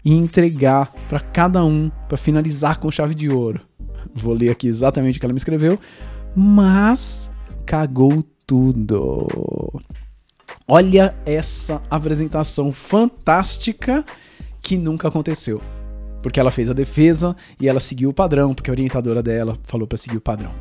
e 0.05 0.15
entregar 0.15 0.93
para 1.09 1.21
cada 1.21 1.65
um 1.65 1.91
para 2.09 2.17
finalizar 2.17 2.79
com 2.79 2.91
chave 2.91 3.15
de 3.15 3.29
ouro. 3.29 3.59
Vou 4.15 4.35
ler 4.35 4.51
aqui 4.51 4.69
exatamente 4.69 5.17
o 5.17 5.21
que 5.21 5.27
ela 5.27 5.33
me 5.33 5.39
escreveu, 5.39 5.79
mas 6.37 7.31
cagou 7.67 8.23
tudo. 8.47 9.27
Olha 10.69 11.15
essa 11.25 11.83
apresentação 11.91 12.73
fantástica 12.73 14.05
que 14.61 14.77
nunca 14.77 15.09
aconteceu. 15.09 15.61
Porque 16.23 16.39
ela 16.39 16.51
fez 16.51 16.69
a 16.69 16.75
defesa 16.75 17.35
e 17.61 17.69
ela 17.69 17.81
seguiu 17.81 18.11
o 18.11 18.15
padrão, 18.15 18.55
porque 18.55 18.71
a 18.71 18.73
orientadora 18.73 19.23
dela 19.23 19.57
falou 19.65 19.87
para 19.87 19.99
seguir 19.99 20.17
o 20.17 20.21
padrão. 20.21 20.53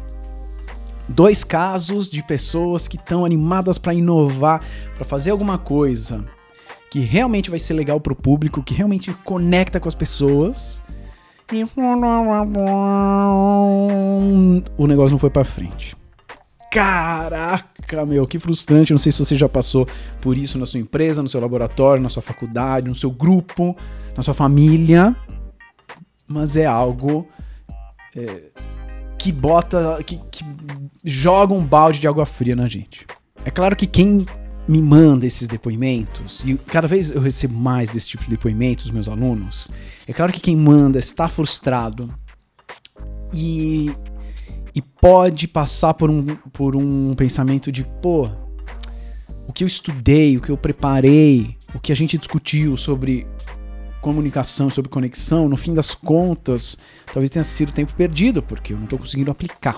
Dois 1.10 1.44
casos 1.44 2.10
de 2.10 2.24
pessoas 2.24 2.88
que 2.88 2.96
estão 2.96 3.26
animadas 3.26 3.78
para 3.80 3.94
inovar, 3.94 4.64
para 4.96 5.04
fazer 5.04 5.32
alguma 5.32 5.58
coisa 5.58 6.24
que 6.92 7.00
realmente 7.00 7.50
vai 7.50 7.60
ser 7.60 7.74
legal 7.74 8.00
para 8.00 8.14
o 8.14 8.16
público, 8.16 8.64
que 8.64 8.74
realmente 8.74 9.12
conecta 9.24 9.80
com 9.80 9.88
as 9.88 9.96
pessoas. 9.96 10.82
E 11.52 11.64
o 14.78 14.88
negócio 14.88 15.12
não 15.12 15.20
foi 15.20 15.32
para 15.32 15.44
frente. 15.44 15.98
Caraca, 16.72 18.06
meu, 18.06 18.28
que 18.28 18.38
frustrante. 18.38 18.92
Não 18.92 19.00
sei 19.00 19.12
se 19.12 19.18
você 19.18 19.36
já 19.36 19.50
passou 19.50 19.88
por 20.22 20.38
isso 20.38 20.60
na 20.60 20.68
sua 20.68 20.80
empresa, 20.80 21.24
no 21.24 21.30
seu 21.30 21.42
laboratório, 21.42 22.04
na 22.04 22.10
sua 22.10 22.22
faculdade, 22.22 22.88
no 22.88 22.94
seu 22.94 23.10
grupo, 23.10 23.76
na 24.16 24.22
sua 24.22 24.36
família 24.36 25.16
mas 26.30 26.56
é 26.56 26.66
algo 26.66 27.28
é, 28.16 28.44
que 29.18 29.32
bota, 29.32 30.02
que, 30.06 30.18
que 30.32 30.46
joga 31.04 31.54
um 31.54 31.66
balde 31.66 32.00
de 32.00 32.08
água 32.08 32.26
fria 32.26 32.56
na 32.56 32.68
gente. 32.68 33.06
É 33.44 33.50
claro 33.50 33.76
que 33.76 33.88
quem 33.88 34.26
me 34.68 34.82
manda 34.82 35.26
esses 35.26 35.48
depoimentos, 35.48 36.44
e 36.46 36.56
cada 36.56 36.88
vez 36.88 37.10
eu 37.10 37.20
recebo 37.20 37.58
mais 37.58 37.90
desse 37.90 38.10
tipo 38.10 38.24
de 38.24 38.30
depoimentos 38.30 38.86
dos 38.86 38.94
meus 38.94 39.10
alunos, 39.10 39.70
é 40.08 40.14
claro 40.14 40.32
que 40.32 40.40
quem 40.40 40.56
manda 40.56 41.00
está 41.00 41.28
frustrado 41.28 42.08
e, 43.34 43.92
e 44.76 44.82
pode 44.82 45.48
passar 45.48 45.96
por 45.96 46.10
um, 46.12 46.24
por 46.54 46.76
um 46.76 47.16
pensamento 47.16 47.72
de, 47.72 47.84
pô, 47.84 48.30
o 49.48 49.54
que 49.54 49.64
eu 49.64 49.68
estudei, 49.68 50.38
o 50.38 50.42
que 50.42 50.52
eu 50.52 50.58
preparei, 50.58 51.58
o 51.74 51.80
que 51.80 51.92
a 51.92 51.96
gente 51.96 52.18
discutiu 52.20 52.78
sobre 52.78 53.26
comunicação, 54.02 54.70
sobre 54.70 54.90
conexão, 54.90 55.50
no 55.50 55.58
fim 55.58 55.74
das 55.74 55.94
contas, 55.94 56.78
talvez 57.06 57.30
tenha 57.30 57.44
sido 57.44 57.72
tempo 57.72 57.94
perdido, 57.94 58.42
porque 58.42 58.74
eu 58.74 58.78
não 58.78 58.86
estou 58.86 59.00
conseguindo 59.00 59.32
aplicar. 59.32 59.78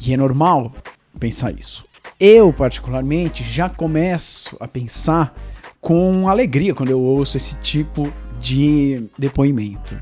E 0.00 0.12
é 0.12 0.16
normal 0.16 0.72
pensar 1.18 1.52
isso. 1.52 1.86
Eu, 2.18 2.52
particularmente, 2.52 3.42
já 3.42 3.68
começo 3.68 4.56
a 4.60 4.66
pensar 4.66 5.34
com 5.80 6.28
alegria 6.28 6.74
quando 6.74 6.90
eu 6.90 7.00
ouço 7.00 7.36
esse 7.36 7.54
tipo 7.56 8.12
de 8.40 9.08
depoimento. 9.18 10.00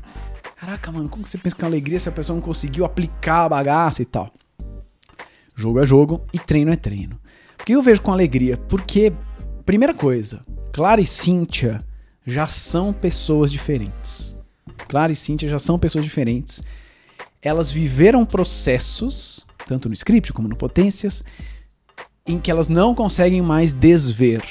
Caraca, 0.55 0.91
mano, 0.91 1.09
como 1.09 1.25
você 1.25 1.37
pensa 1.37 1.55
com 1.55 1.65
alegria 1.65 1.99
se 1.99 2.09
a 2.09 2.11
pessoa 2.11 2.35
não 2.35 2.41
conseguiu 2.41 2.85
aplicar 2.85 3.45
a 3.45 3.49
bagaça 3.49 4.01
e 4.01 4.05
tal? 4.05 4.31
Jogo 5.55 5.79
é 5.79 5.85
jogo 5.85 6.25
e 6.33 6.39
treino 6.39 6.71
é 6.71 6.75
treino. 6.75 7.19
Por 7.57 7.65
que 7.65 7.73
eu 7.73 7.81
vejo 7.81 8.01
com 8.01 8.11
alegria? 8.11 8.57
Porque, 8.57 9.13
primeira 9.65 9.93
coisa, 9.93 10.45
Clara 10.73 10.99
e 10.99 11.05
Cíntia 11.05 11.79
já 12.25 12.47
são 12.47 12.91
pessoas 12.91 13.51
diferentes. 13.51 14.35
Clara 14.87 15.11
e 15.11 15.15
Cíntia 15.15 15.47
já 15.47 15.59
são 15.59 15.77
pessoas 15.77 16.03
diferentes. 16.03 16.63
Elas 17.41 17.69
viveram 17.69 18.25
processos, 18.25 19.45
tanto 19.67 19.87
no 19.87 19.93
script 19.93 20.33
como 20.33 20.47
no 20.47 20.55
Potências, 20.55 21.23
em 22.25 22.39
que 22.39 22.49
elas 22.49 22.67
não 22.67 22.95
conseguem 22.95 23.41
mais 23.41 23.71
desver. 23.71 24.41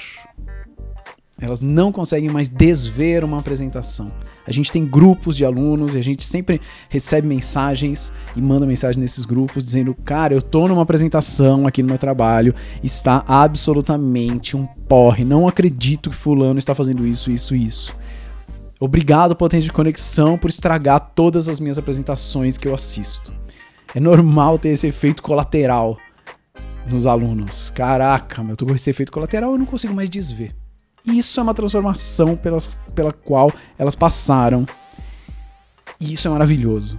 Elas 1.45 1.61
não 1.61 1.93
conseguem 1.93 2.31
mais 2.31 2.49
desver 2.49 3.23
uma 3.23 3.39
apresentação. 3.39 4.09
A 4.47 4.51
gente 4.51 4.73
tem 4.73 4.85
grupos 4.87 5.37
de 5.37 5.45
alunos 5.45 5.95
e 5.95 5.99
a 5.99 6.03
gente 6.03 6.25
sempre 6.25 6.61
recebe 6.89 7.29
mensagens 7.29 8.11
e 8.35 8.41
manda 8.41 8.65
mensagem 8.65 9.01
nesses 9.01 9.27
grupos 9.27 9.63
dizendo: 9.63 9.95
Cara, 10.05 10.33
eu 10.33 10.41
tô 10.41 10.67
numa 10.67 10.83
apresentação 10.83 11.67
aqui 11.67 11.83
no 11.83 11.89
meu 11.89 11.99
trabalho, 11.99 12.55
está 12.83 13.23
absolutamente 13.27 14.57
um 14.57 14.65
porre. 14.65 15.25
Não 15.25 15.47
acredito 15.47 16.09
que 16.09 16.17
Fulano 16.17 16.59
está 16.59 16.75
fazendo 16.75 17.07
isso, 17.07 17.31
isso, 17.31 17.55
isso. 17.55 17.95
Obrigado, 18.81 19.37
potência 19.37 19.67
de 19.67 19.73
conexão, 19.73 20.39
por 20.39 20.49
estragar 20.49 21.13
todas 21.15 21.49
as 21.49 21.61
minhas 21.61 21.79
apresentações 21.79 22.57
que 22.57 22.67
eu 22.67 22.75
assisto. 22.75 23.35
É 23.95 24.01
normal 24.01 24.59
ter 24.59 24.71
esse 24.71 24.87
efeito 24.87 25.23
colateral 25.23 25.97
nos 26.91 27.07
alunos. 27.07 27.71
Caraca, 27.71 28.43
meu, 28.43 28.53
eu 28.53 28.57
tô 28.57 28.67
com 28.67 28.75
esse 28.75 28.91
efeito 28.91 29.13
colateral, 29.13 29.53
eu 29.53 29.59
não 29.59 29.67
consigo 29.67 29.95
mais 29.95 30.09
desver. 30.09 30.51
Isso 31.07 31.39
é 31.39 31.43
uma 31.43 31.55
transformação 31.55 32.37
pela, 32.37 32.59
pela 32.95 33.13
qual 33.13 33.53
elas 33.79 33.95
passaram. 33.95 34.67
E 36.01 36.13
isso 36.13 36.27
é 36.27 36.31
maravilhoso. 36.31 36.99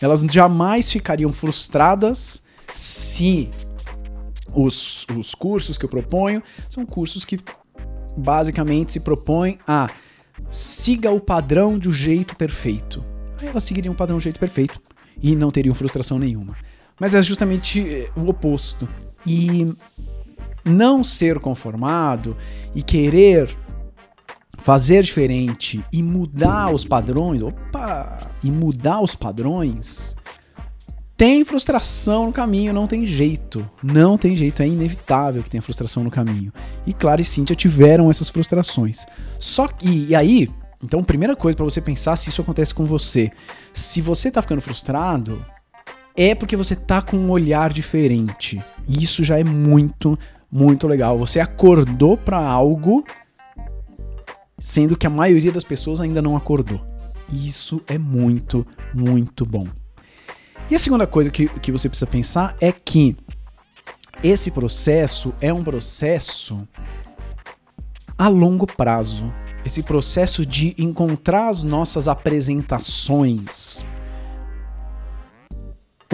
Elas 0.00 0.22
jamais 0.22 0.90
ficariam 0.90 1.32
frustradas 1.32 2.42
se 2.72 3.50
os, 4.54 5.06
os 5.16 5.34
cursos 5.34 5.76
que 5.76 5.84
eu 5.84 5.88
proponho 5.88 6.42
são 6.68 6.84
cursos 6.86 7.24
que 7.24 7.38
basicamente 8.16 8.92
se 8.92 9.00
propõem 9.00 9.58
a 9.66 9.88
siga 10.48 11.10
o 11.10 11.20
padrão 11.20 11.78
de 11.78 11.88
um 11.88 11.92
jeito 11.92 12.36
perfeito. 12.36 13.04
Aí 13.40 13.48
elas 13.48 13.64
seguiriam 13.64 13.92
o 13.92 13.96
padrão 13.96 14.16
de 14.16 14.22
um 14.22 14.24
jeito 14.24 14.38
perfeito 14.38 14.80
e 15.22 15.34
não 15.34 15.50
teriam 15.50 15.74
frustração 15.74 16.18
nenhuma. 16.18 16.56
Mas 16.98 17.14
é 17.14 17.22
justamente 17.22 17.80
eh, 17.80 18.10
o 18.16 18.28
oposto. 18.28 18.86
E 19.26 19.74
não 20.64 21.04
ser 21.04 21.38
conformado 21.38 22.36
e 22.74 22.82
querer 22.82 23.54
fazer 24.58 25.02
diferente 25.02 25.84
e 25.92 26.02
mudar 26.02 26.74
os 26.74 26.84
padrões, 26.84 27.42
opa, 27.42 28.16
e 28.42 28.50
mudar 28.50 29.00
os 29.00 29.14
padrões, 29.14 30.16
tem 31.16 31.44
frustração 31.44 32.26
no 32.26 32.32
caminho, 32.32 32.72
não 32.72 32.86
tem 32.86 33.06
jeito. 33.06 33.68
Não 33.82 34.16
tem 34.16 34.34
jeito, 34.34 34.62
é 34.62 34.66
inevitável 34.66 35.42
que 35.42 35.50
tenha 35.50 35.62
frustração 35.62 36.02
no 36.02 36.10
caminho. 36.10 36.52
E 36.86 36.92
Clara 36.92 37.20
e 37.20 37.24
Cíntia 37.24 37.54
tiveram 37.54 38.10
essas 38.10 38.28
frustrações. 38.28 39.06
Só 39.38 39.68
que, 39.68 40.06
e 40.08 40.14
aí, 40.14 40.48
então, 40.82 41.04
primeira 41.04 41.36
coisa 41.36 41.56
para 41.56 41.64
você 41.64 41.80
pensar 41.80 42.16
se 42.16 42.30
isso 42.30 42.42
acontece 42.42 42.74
com 42.74 42.84
você. 42.84 43.30
Se 43.72 44.00
você 44.00 44.30
tá 44.30 44.42
ficando 44.42 44.60
frustrado, 44.60 45.44
é 46.16 46.34
porque 46.34 46.56
você 46.56 46.74
tá 46.74 47.00
com 47.00 47.16
um 47.16 47.30
olhar 47.30 47.72
diferente. 47.72 48.60
Isso 48.88 49.22
já 49.22 49.38
é 49.38 49.44
muito, 49.44 50.18
muito 50.54 50.86
legal. 50.86 51.18
Você 51.18 51.40
acordou 51.40 52.16
para 52.16 52.38
algo, 52.38 53.04
sendo 54.56 54.96
que 54.96 55.04
a 55.04 55.10
maioria 55.10 55.50
das 55.50 55.64
pessoas 55.64 56.00
ainda 56.00 56.22
não 56.22 56.36
acordou. 56.36 56.80
Isso 57.32 57.82
é 57.88 57.98
muito, 57.98 58.64
muito 58.94 59.44
bom. 59.44 59.66
E 60.70 60.76
a 60.76 60.78
segunda 60.78 61.08
coisa 61.08 61.28
que, 61.28 61.48
que 61.58 61.72
você 61.72 61.88
precisa 61.88 62.06
pensar 62.06 62.56
é 62.60 62.70
que 62.70 63.16
esse 64.22 64.52
processo 64.52 65.34
é 65.40 65.52
um 65.52 65.64
processo 65.64 66.56
a 68.16 68.28
longo 68.28 68.64
prazo. 68.64 69.32
Esse 69.64 69.82
processo 69.82 70.46
de 70.46 70.72
encontrar 70.78 71.48
as 71.48 71.64
nossas 71.64 72.06
apresentações 72.06 73.84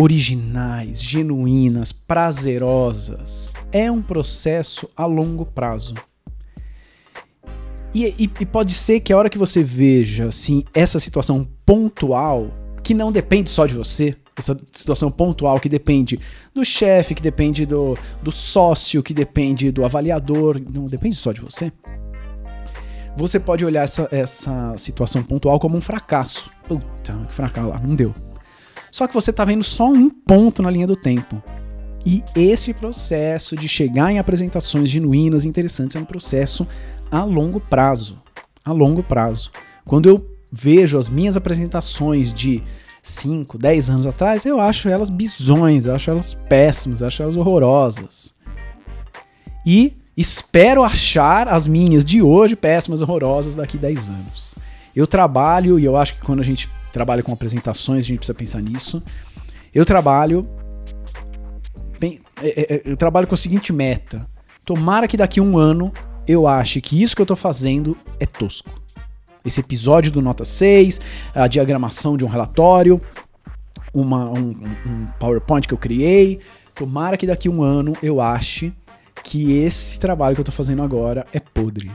originais, 0.01 1.03
genuínas, 1.03 1.93
prazerosas. 1.93 3.53
É 3.71 3.91
um 3.91 4.01
processo 4.01 4.89
a 4.97 5.05
longo 5.05 5.45
prazo. 5.45 5.95
E, 7.95 8.07
e, 8.07 8.31
e, 8.41 8.47
pode 8.47 8.73
ser 8.73 9.01
que 9.01 9.13
a 9.13 9.19
hora 9.19 9.29
que 9.29 9.37
você 9.37 9.63
veja 9.63 10.27
assim, 10.29 10.65
essa 10.73 10.99
situação 10.99 11.47
pontual, 11.67 12.51
que 12.83 12.95
não 12.95 13.11
depende 13.13 13.51
só 13.51 13.67
de 13.67 13.75
você, 13.75 14.17
essa 14.37 14.59
situação 14.73 15.11
pontual 15.11 15.61
que 15.61 15.69
depende 15.69 16.19
do 16.55 16.65
chefe, 16.65 17.15
que 17.15 17.23
depende 17.23 17.67
do, 17.67 17.99
do 18.23 18.33
sócio, 18.33 19.03
que 19.03 19.13
depende 19.13 19.71
do 19.71 19.85
avaliador, 19.85 20.59
não 20.73 20.87
depende 20.87 21.17
só 21.17 21.33
de 21.33 21.41
você. 21.41 21.71
Você 23.17 23.41
pode 23.41 23.65
olhar 23.65 23.83
essa, 23.83 24.09
essa 24.13 24.79
situação 24.79 25.23
pontual 25.23 25.59
como 25.59 25.77
um 25.77 25.81
fracasso. 25.81 26.49
Puta, 26.67 27.13
que 27.29 27.35
fracasso 27.35 27.69
lá, 27.69 27.83
não 27.85 27.97
deu. 27.97 28.15
Só 28.91 29.07
que 29.07 29.15
você 29.15 29.31
está 29.31 29.45
vendo 29.45 29.65
só 29.65 29.89
um 29.89 30.11
ponto 30.11 30.63
na 30.63 30.71
linha 30.71 30.87
do 30.87 30.97
tempo. 30.97 31.43
E 32.05 32.25
esse 32.35 32.73
processo 32.73 33.55
de 33.55 33.69
chegar 33.69 34.11
em 34.11 34.19
apresentações 34.19 34.89
genuínas 34.89 35.45
e 35.45 35.49
interessantes 35.49 35.97
é 35.97 35.99
um 35.99 36.05
processo 36.05 36.67
a 37.11 37.23
longo 37.25 37.61
prazo. 37.61 38.19
A 38.65 38.73
longo 38.73 39.03
prazo. 39.03 39.51
Quando 39.85 40.09
eu 40.09 40.27
vejo 40.53 40.99
as 40.99 41.09
minhas 41.09 41.37
apresentações 41.37 42.33
de 42.33 42.63
5, 43.03 43.57
10 43.59 43.91
anos 43.91 44.07
atrás, 44.07 44.45
eu 44.45 44.61
acho 44.61 44.89
elas 44.89 45.11
bizões, 45.11 45.87
eu 45.87 45.95
acho 45.95 46.11
elas 46.11 46.35
péssimas, 46.49 47.01
eu 47.01 47.07
acho 47.07 47.23
elas 47.23 47.37
horrorosas. 47.37 48.35
E 49.65 49.97
espero 50.17 50.83
achar 50.83 51.49
as 51.49 51.67
minhas 51.67 52.05
de 52.05 52.23
hoje 52.23 52.57
péssimas, 52.57 53.01
horrorosas 53.01 53.55
daqui 53.55 53.79
10 53.79 54.11
anos. 54.11 54.55
Eu 54.95 55.07
trabalho, 55.07 55.79
e 55.79 55.85
eu 55.85 55.97
acho 55.97 56.15
que 56.17 56.23
quando 56.23 56.41
a 56.41 56.45
gente 56.45 56.69
trabalha 56.93 57.23
com 57.23 57.33
apresentações, 57.33 58.05
a 58.05 58.09
gente 58.09 58.19
precisa 58.19 58.35
pensar 58.35 58.61
nisso. 58.61 59.03
Eu 59.75 59.85
trabalho. 59.85 60.49
Bem, 61.99 62.21
é, 62.43 62.75
é, 62.75 62.83
eu 62.85 62.97
trabalho 62.97 63.27
com 63.27 63.35
a 63.35 63.39
seguinte 63.39 63.73
meta. 63.73 64.27
Tomara 64.65 65.07
que 65.07 65.17
daqui 65.17 65.41
a 65.41 65.43
um 65.43 65.59
ano 65.59 65.93
eu 66.27 66.47
ache 66.47 66.81
que 66.81 67.03
isso 67.03 67.15
que 67.15 67.23
eu 67.23 67.27
tô 67.27 67.37
fazendo 67.37 67.97
é 68.19 68.27
tosco. 68.27 68.81
Esse 69.45 69.61
episódio 69.61 70.13
do 70.13 70.21
Nota 70.21 70.45
6, 70.45 71.01
a 71.35 71.47
diagramação 71.47 72.17
de 72.17 72.25
um 72.25 72.29
relatório, 72.29 73.01
uma, 73.93 74.29
um, 74.31 74.55
um 74.87 75.07
PowerPoint 75.19 75.67
que 75.67 75.75
eu 75.75 75.79
criei. 75.79 76.41
Tomara 76.75 77.17
que 77.17 77.27
daqui 77.27 77.49
a 77.49 77.51
um 77.51 77.63
ano 77.63 77.95
eu 78.03 78.21
ache 78.21 78.73
que 79.23 79.53
esse 79.53 79.99
trabalho 79.99 80.35
que 80.35 80.41
eu 80.41 80.45
tô 80.45 80.53
fazendo 80.53 80.83
agora 80.83 81.27
é 81.33 81.41
podre. 81.41 81.91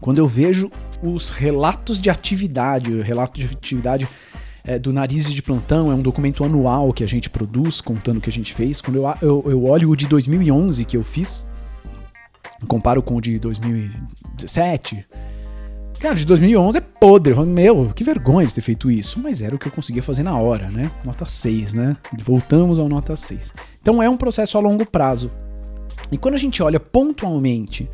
Quando 0.00 0.18
eu 0.18 0.26
vejo 0.26 0.70
os 1.02 1.30
relatos 1.30 1.98
de 1.98 2.10
atividade, 2.10 2.92
o 2.92 3.02
relato 3.02 3.38
de 3.38 3.46
atividade 3.46 4.08
é, 4.64 4.78
do 4.78 4.92
Narizes 4.92 5.32
de 5.32 5.42
Plantão 5.42 5.90
é 5.90 5.94
um 5.94 6.02
documento 6.02 6.44
anual 6.44 6.92
que 6.92 7.02
a 7.02 7.06
gente 7.06 7.30
produz, 7.30 7.80
contando 7.80 8.18
o 8.18 8.20
que 8.20 8.30
a 8.30 8.32
gente 8.32 8.52
fez. 8.54 8.80
Quando 8.80 8.96
eu, 8.96 9.14
eu, 9.22 9.44
eu 9.46 9.64
olho 9.64 9.90
o 9.90 9.96
de 9.96 10.06
2011 10.06 10.84
que 10.84 10.96
eu 10.96 11.02
fiz, 11.02 11.46
comparo 12.66 13.02
com 13.02 13.16
o 13.16 13.20
de 13.20 13.38
2017. 13.38 15.06
Cara, 15.98 16.14
de 16.14 16.24
2011 16.26 16.78
é 16.78 16.80
podre. 16.80 17.34
Meu, 17.44 17.90
que 17.94 18.04
vergonha 18.04 18.46
de 18.46 18.54
ter 18.54 18.60
feito 18.60 18.88
isso. 18.90 19.18
Mas 19.18 19.42
era 19.42 19.54
o 19.54 19.58
que 19.58 19.66
eu 19.66 19.72
conseguia 19.72 20.02
fazer 20.02 20.22
na 20.22 20.38
hora, 20.38 20.70
né? 20.70 20.90
Nota 21.04 21.24
6, 21.24 21.72
né? 21.72 21.96
Voltamos 22.20 22.78
ao 22.78 22.88
nota 22.88 23.16
6. 23.16 23.52
Então 23.80 24.00
é 24.00 24.08
um 24.08 24.16
processo 24.16 24.56
a 24.56 24.60
longo 24.60 24.86
prazo. 24.86 25.30
E 26.12 26.16
quando 26.16 26.34
a 26.34 26.38
gente 26.38 26.62
olha 26.62 26.78
pontualmente 26.78 27.90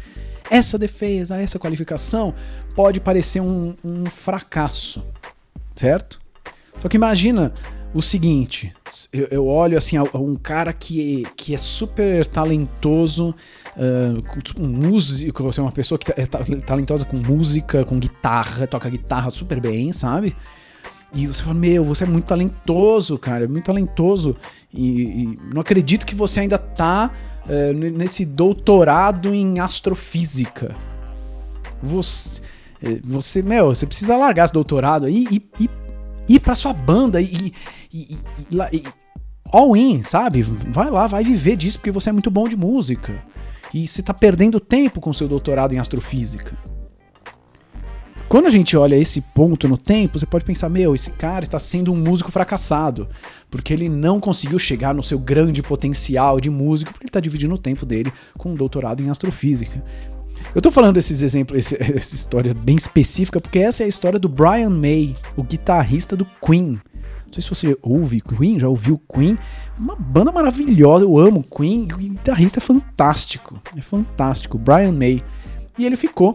essa 0.50 0.78
defesa, 0.78 1.36
essa 1.36 1.58
qualificação, 1.58 2.34
pode 2.74 3.00
parecer 3.00 3.40
um, 3.40 3.74
um 3.84 4.06
fracasso, 4.06 5.04
certo? 5.74 6.18
Só 6.80 6.88
que 6.88 6.96
imagina 6.96 7.52
o 7.94 8.02
seguinte: 8.02 8.74
eu, 9.12 9.28
eu 9.30 9.46
olho 9.46 9.78
assim, 9.78 9.96
um 9.98 10.36
cara 10.36 10.72
que, 10.72 11.24
que 11.36 11.54
é 11.54 11.58
super 11.58 12.26
talentoso, 12.26 13.34
uh, 13.76 14.62
um 14.62 14.68
músico, 14.68 15.42
você 15.42 15.60
é 15.60 15.62
uma 15.62 15.72
pessoa 15.72 15.98
que 15.98 16.12
é 16.12 16.26
talentosa 16.26 17.04
com 17.04 17.16
música, 17.16 17.84
com 17.84 17.98
guitarra, 17.98 18.66
toca 18.66 18.88
guitarra 18.90 19.30
super 19.30 19.60
bem, 19.60 19.92
sabe? 19.92 20.36
E 21.14 21.28
você 21.28 21.42
fala, 21.44 21.54
meu, 21.54 21.84
você 21.84 22.02
é 22.02 22.06
muito 22.08 22.24
talentoso, 22.24 23.16
cara, 23.16 23.44
é 23.44 23.46
muito 23.46 23.66
talentoso. 23.66 24.36
E, 24.72 25.02
e 25.02 25.38
não 25.54 25.60
acredito 25.60 26.04
que 26.04 26.14
você 26.14 26.40
ainda 26.40 26.58
tá 26.58 27.12
uh, 27.48 27.72
nesse 27.72 28.24
doutorado 28.24 29.34
em 29.34 29.60
astrofísica. 29.60 30.74
Você, 31.82 32.40
eh, 32.82 33.00
você, 33.04 33.42
meu, 33.42 33.66
você 33.66 33.86
precisa 33.86 34.16
largar 34.16 34.44
esse 34.44 34.54
doutorado 34.54 35.06
aí 35.06 35.26
e, 35.30 35.50
e, 35.60 35.70
e 36.28 36.34
ir 36.36 36.40
pra 36.40 36.54
sua 36.54 36.72
banda 36.72 37.20
e, 37.20 37.52
e, 37.92 38.18
e, 38.72 38.84
all 39.52 39.76
in, 39.76 40.02
sabe? 40.02 40.42
Vai 40.42 40.90
lá, 40.90 41.06
vai 41.06 41.22
viver 41.22 41.56
disso 41.56 41.78
porque 41.78 41.90
você 41.90 42.10
é 42.10 42.12
muito 42.12 42.30
bom 42.30 42.48
de 42.48 42.56
música. 42.56 43.22
E 43.72 43.86
você 43.86 44.02
tá 44.02 44.14
perdendo 44.14 44.58
tempo 44.60 45.00
com 45.00 45.12
seu 45.12 45.28
doutorado 45.28 45.74
em 45.74 45.78
astrofísica. 45.78 46.56
Quando 48.34 48.48
a 48.48 48.50
gente 48.50 48.76
olha 48.76 48.96
esse 48.96 49.20
ponto 49.20 49.68
no 49.68 49.78
tempo, 49.78 50.18
você 50.18 50.26
pode 50.26 50.44
pensar: 50.44 50.68
meu, 50.68 50.92
esse 50.92 51.12
cara 51.12 51.44
está 51.44 51.56
sendo 51.60 51.92
um 51.92 51.96
músico 51.96 52.32
fracassado, 52.32 53.06
porque 53.48 53.72
ele 53.72 53.88
não 53.88 54.18
conseguiu 54.18 54.58
chegar 54.58 54.92
no 54.92 55.04
seu 55.04 55.20
grande 55.20 55.62
potencial 55.62 56.40
de 56.40 56.50
músico, 56.50 56.90
porque 56.90 57.04
ele 57.04 57.10
está 57.10 57.20
dividindo 57.20 57.54
o 57.54 57.58
tempo 57.58 57.86
dele 57.86 58.12
com 58.36 58.50
um 58.50 58.56
doutorado 58.56 59.00
em 59.00 59.08
astrofísica. 59.08 59.80
Eu 60.52 60.60
tô 60.60 60.72
falando 60.72 60.94
desses 60.96 61.22
exemplos, 61.22 61.56
esse, 61.60 61.76
essa 61.96 62.16
história 62.16 62.52
bem 62.52 62.74
específica, 62.74 63.40
porque 63.40 63.60
essa 63.60 63.84
é 63.84 63.86
a 63.86 63.88
história 63.88 64.18
do 64.18 64.28
Brian 64.28 64.70
May, 64.70 65.14
o 65.36 65.44
guitarrista 65.44 66.16
do 66.16 66.26
Queen. 66.44 66.70
Não 67.26 67.32
sei 67.32 67.40
se 67.40 67.48
você 67.48 67.78
ouve 67.80 68.20
Queen, 68.20 68.58
já 68.58 68.68
ouviu 68.68 69.00
Queen. 69.14 69.38
Uma 69.78 69.94
banda 69.94 70.32
maravilhosa, 70.32 71.04
eu 71.04 71.16
amo 71.16 71.44
Queen. 71.56 71.84
O 71.84 71.98
guitarrista 71.98 72.58
é 72.58 72.60
fantástico, 72.60 73.62
é 73.76 73.80
fantástico, 73.80 74.58
Brian 74.58 74.90
May. 74.90 75.22
E 75.78 75.86
ele 75.86 75.94
ficou. 75.94 76.34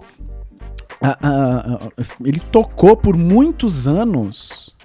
Ele 2.23 2.39
tocou 2.39 2.95
por 2.97 3.15
muitos 3.15 3.87
anos, 3.87 4.75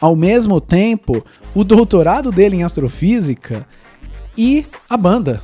ao 0.00 0.16
mesmo 0.16 0.60
tempo, 0.60 1.24
o 1.54 1.62
doutorado 1.62 2.32
dele 2.32 2.56
em 2.56 2.64
astrofísica 2.64 3.66
e 4.36 4.66
a 4.88 4.96
banda. 4.96 5.42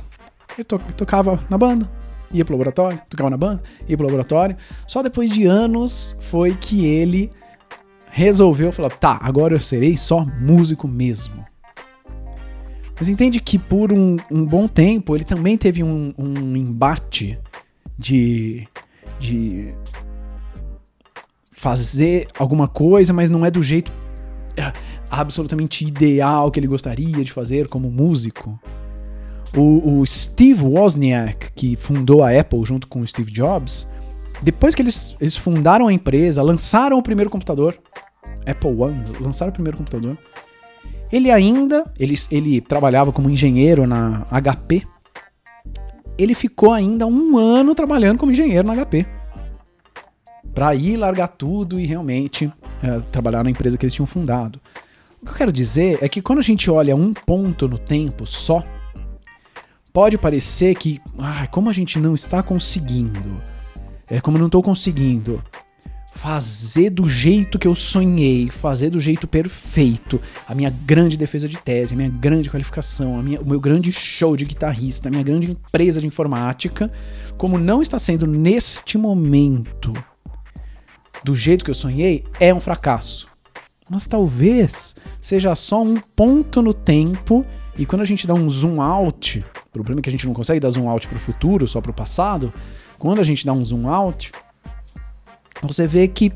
Ele 0.57 0.65
to 0.65 0.77
tocava 0.97 1.39
na 1.49 1.57
banda, 1.57 1.89
ia 2.33 2.43
pro 2.43 2.53
laboratório, 2.55 2.99
tocava 3.09 3.29
na 3.29 3.37
banda, 3.37 3.63
ia 3.87 3.95
pro 3.95 4.05
laboratório. 4.05 4.57
Só 4.85 5.01
depois 5.01 5.31
de 5.31 5.45
anos 5.45 6.17
foi 6.29 6.53
que 6.55 6.85
ele 6.85 7.31
resolveu 8.09 8.71
falar: 8.71 8.89
tá, 8.89 9.17
agora 9.21 9.53
eu 9.53 9.61
serei 9.61 9.95
só 9.95 10.25
músico 10.25 10.87
mesmo. 10.87 11.45
Mas 12.97 13.07
entende 13.07 13.39
que 13.39 13.57
por 13.57 13.93
um, 13.93 14.17
um 14.29 14.45
bom 14.45 14.67
tempo 14.67 15.15
ele 15.15 15.23
também 15.23 15.57
teve 15.57 15.81
um, 15.81 16.13
um 16.17 16.57
embate 16.57 17.39
de, 17.97 18.67
de 19.19 19.73
fazer 21.51 22.27
alguma 22.37 22.67
coisa, 22.67 23.11
mas 23.11 23.29
não 23.29 23.45
é 23.45 23.51
do 23.51 23.61
jeito 23.61 23.91
é, 24.55 24.71
absolutamente 25.11 25.85
ideal 25.85 26.49
que 26.51 26.59
ele 26.59 26.67
gostaria 26.67 27.23
de 27.23 27.31
fazer 27.31 27.67
como 27.67 27.91
músico. 27.91 28.59
O, 29.55 29.99
o, 29.99 30.05
Steve 30.05 30.63
Wozniak, 30.63 31.51
que 31.53 31.75
fundou 31.75 32.23
a 32.23 32.37
Apple 32.37 32.63
junto 32.63 32.87
com 32.87 33.01
o 33.01 33.07
Steve 33.07 33.31
Jobs, 33.31 33.87
depois 34.41 34.75
que 34.75 34.81
eles, 34.81 35.15
eles 35.19 35.35
fundaram 35.35 35.87
a 35.87 35.93
empresa, 35.93 36.41
lançaram 36.41 36.97
o 36.97 37.03
primeiro 37.03 37.29
computador, 37.29 37.77
Apple 38.45 38.69
One, 38.69 39.03
lançaram 39.19 39.49
o 39.49 39.53
primeiro 39.53 39.77
computador, 39.77 40.17
ele 41.11 41.31
ainda, 41.31 41.91
ele, 41.99 42.13
ele 42.29 42.61
trabalhava 42.61 43.11
como 43.11 43.29
engenheiro 43.29 43.87
na 43.87 44.23
HP, 44.25 44.85
ele 46.19 46.33
ficou 46.33 46.73
ainda 46.73 47.07
um 47.07 47.37
ano 47.37 47.73
trabalhando 47.73 48.17
como 48.17 48.31
engenheiro 48.31 48.67
na 48.67 48.75
HP. 48.75 49.05
Pra 50.53 50.75
ir 50.75 50.97
largar 50.97 51.29
tudo 51.29 51.79
e 51.79 51.85
realmente 51.85 52.51
é, 52.83 52.99
trabalhar 53.11 53.43
na 53.43 53.49
empresa 53.49 53.77
que 53.77 53.85
eles 53.85 53.93
tinham 53.93 54.05
fundado. 54.05 54.59
O 55.21 55.25
que 55.25 55.31
eu 55.31 55.35
quero 55.35 55.51
dizer 55.51 55.99
é 56.01 56.09
que 56.09 56.21
quando 56.21 56.39
a 56.39 56.43
gente 56.43 56.69
olha 56.69 56.95
um 56.95 57.13
ponto 57.13 57.67
no 57.67 57.77
tempo 57.77 58.25
só, 58.25 58.63
pode 59.93 60.17
parecer 60.17 60.75
que, 60.75 60.99
ah, 61.17 61.47
como 61.47 61.69
a 61.69 61.73
gente 61.73 61.99
não 61.99 62.13
está 62.13 62.43
conseguindo, 62.43 63.41
é 64.09 64.19
como 64.19 64.37
eu 64.37 64.39
não 64.39 64.47
estou 64.47 64.61
conseguindo 64.61 65.41
fazer 66.21 66.89
do 66.89 67.09
jeito 67.09 67.57
que 67.57 67.65
eu 67.65 67.73
sonhei, 67.73 68.49
fazer 68.49 68.89
do 68.89 68.99
jeito 68.99 69.25
perfeito, 69.25 70.19
a 70.45 70.53
minha 70.53 70.69
grande 70.69 71.15
defesa 71.15 71.47
de 71.47 71.57
tese, 71.57 71.93
a 71.93 71.97
minha 71.97 72.09
grande 72.09 72.49
qualificação, 72.49 73.17
a 73.17 73.23
minha, 73.23 73.39
o 73.39 73.45
meu 73.45 73.57
grande 73.57 73.93
show 73.93 74.35
de 74.35 74.43
guitarrista, 74.43 75.07
a 75.07 75.11
minha 75.11 75.23
grande 75.23 75.49
empresa 75.49 76.01
de 76.01 76.07
informática, 76.07 76.91
como 77.37 77.57
não 77.57 77.81
está 77.81 77.97
sendo 77.97 78.27
neste 78.27 78.97
momento 78.97 79.93
do 81.23 81.33
jeito 81.33 81.63
que 81.63 81.71
eu 81.71 81.75
sonhei, 81.75 82.25
é 82.37 82.53
um 82.53 82.59
fracasso. 82.59 83.29
Mas 83.89 84.05
talvez 84.05 84.97
seja 85.21 85.55
só 85.55 85.81
um 85.81 85.95
ponto 85.95 86.61
no 86.61 86.73
tempo 86.73 87.45
e 87.77 87.85
quando 87.85 88.01
a 88.01 88.05
gente 88.05 88.27
dá 88.27 88.33
um 88.33 88.49
zoom 88.49 88.81
out, 88.81 89.43
o 89.67 89.69
problema 89.71 90.01
é 90.01 90.03
que 90.03 90.09
a 90.09 90.11
gente 90.11 90.27
não 90.27 90.33
consegue 90.33 90.59
dar 90.59 90.69
zoom 90.69 90.89
out 90.89 91.07
para 91.07 91.15
o 91.15 91.19
futuro, 91.19 91.65
só 91.65 91.79
para 91.79 91.91
o 91.91 91.93
passado. 91.93 92.51
Quando 92.97 93.21
a 93.21 93.23
gente 93.23 93.45
dá 93.45 93.53
um 93.53 93.63
zoom 93.63 93.87
out, 93.87 94.33
você 95.61 95.85
vê 95.85 96.07
que, 96.07 96.31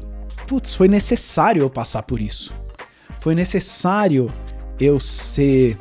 putz, 0.48 0.74
foi 0.74 0.88
necessário 0.88 1.62
eu 1.62 1.70
passar 1.70 2.04
por 2.04 2.20
isso. 2.20 2.54
Foi 3.20 3.34
necessário 3.34 4.28
eu 4.80 5.00
ser 5.00 5.78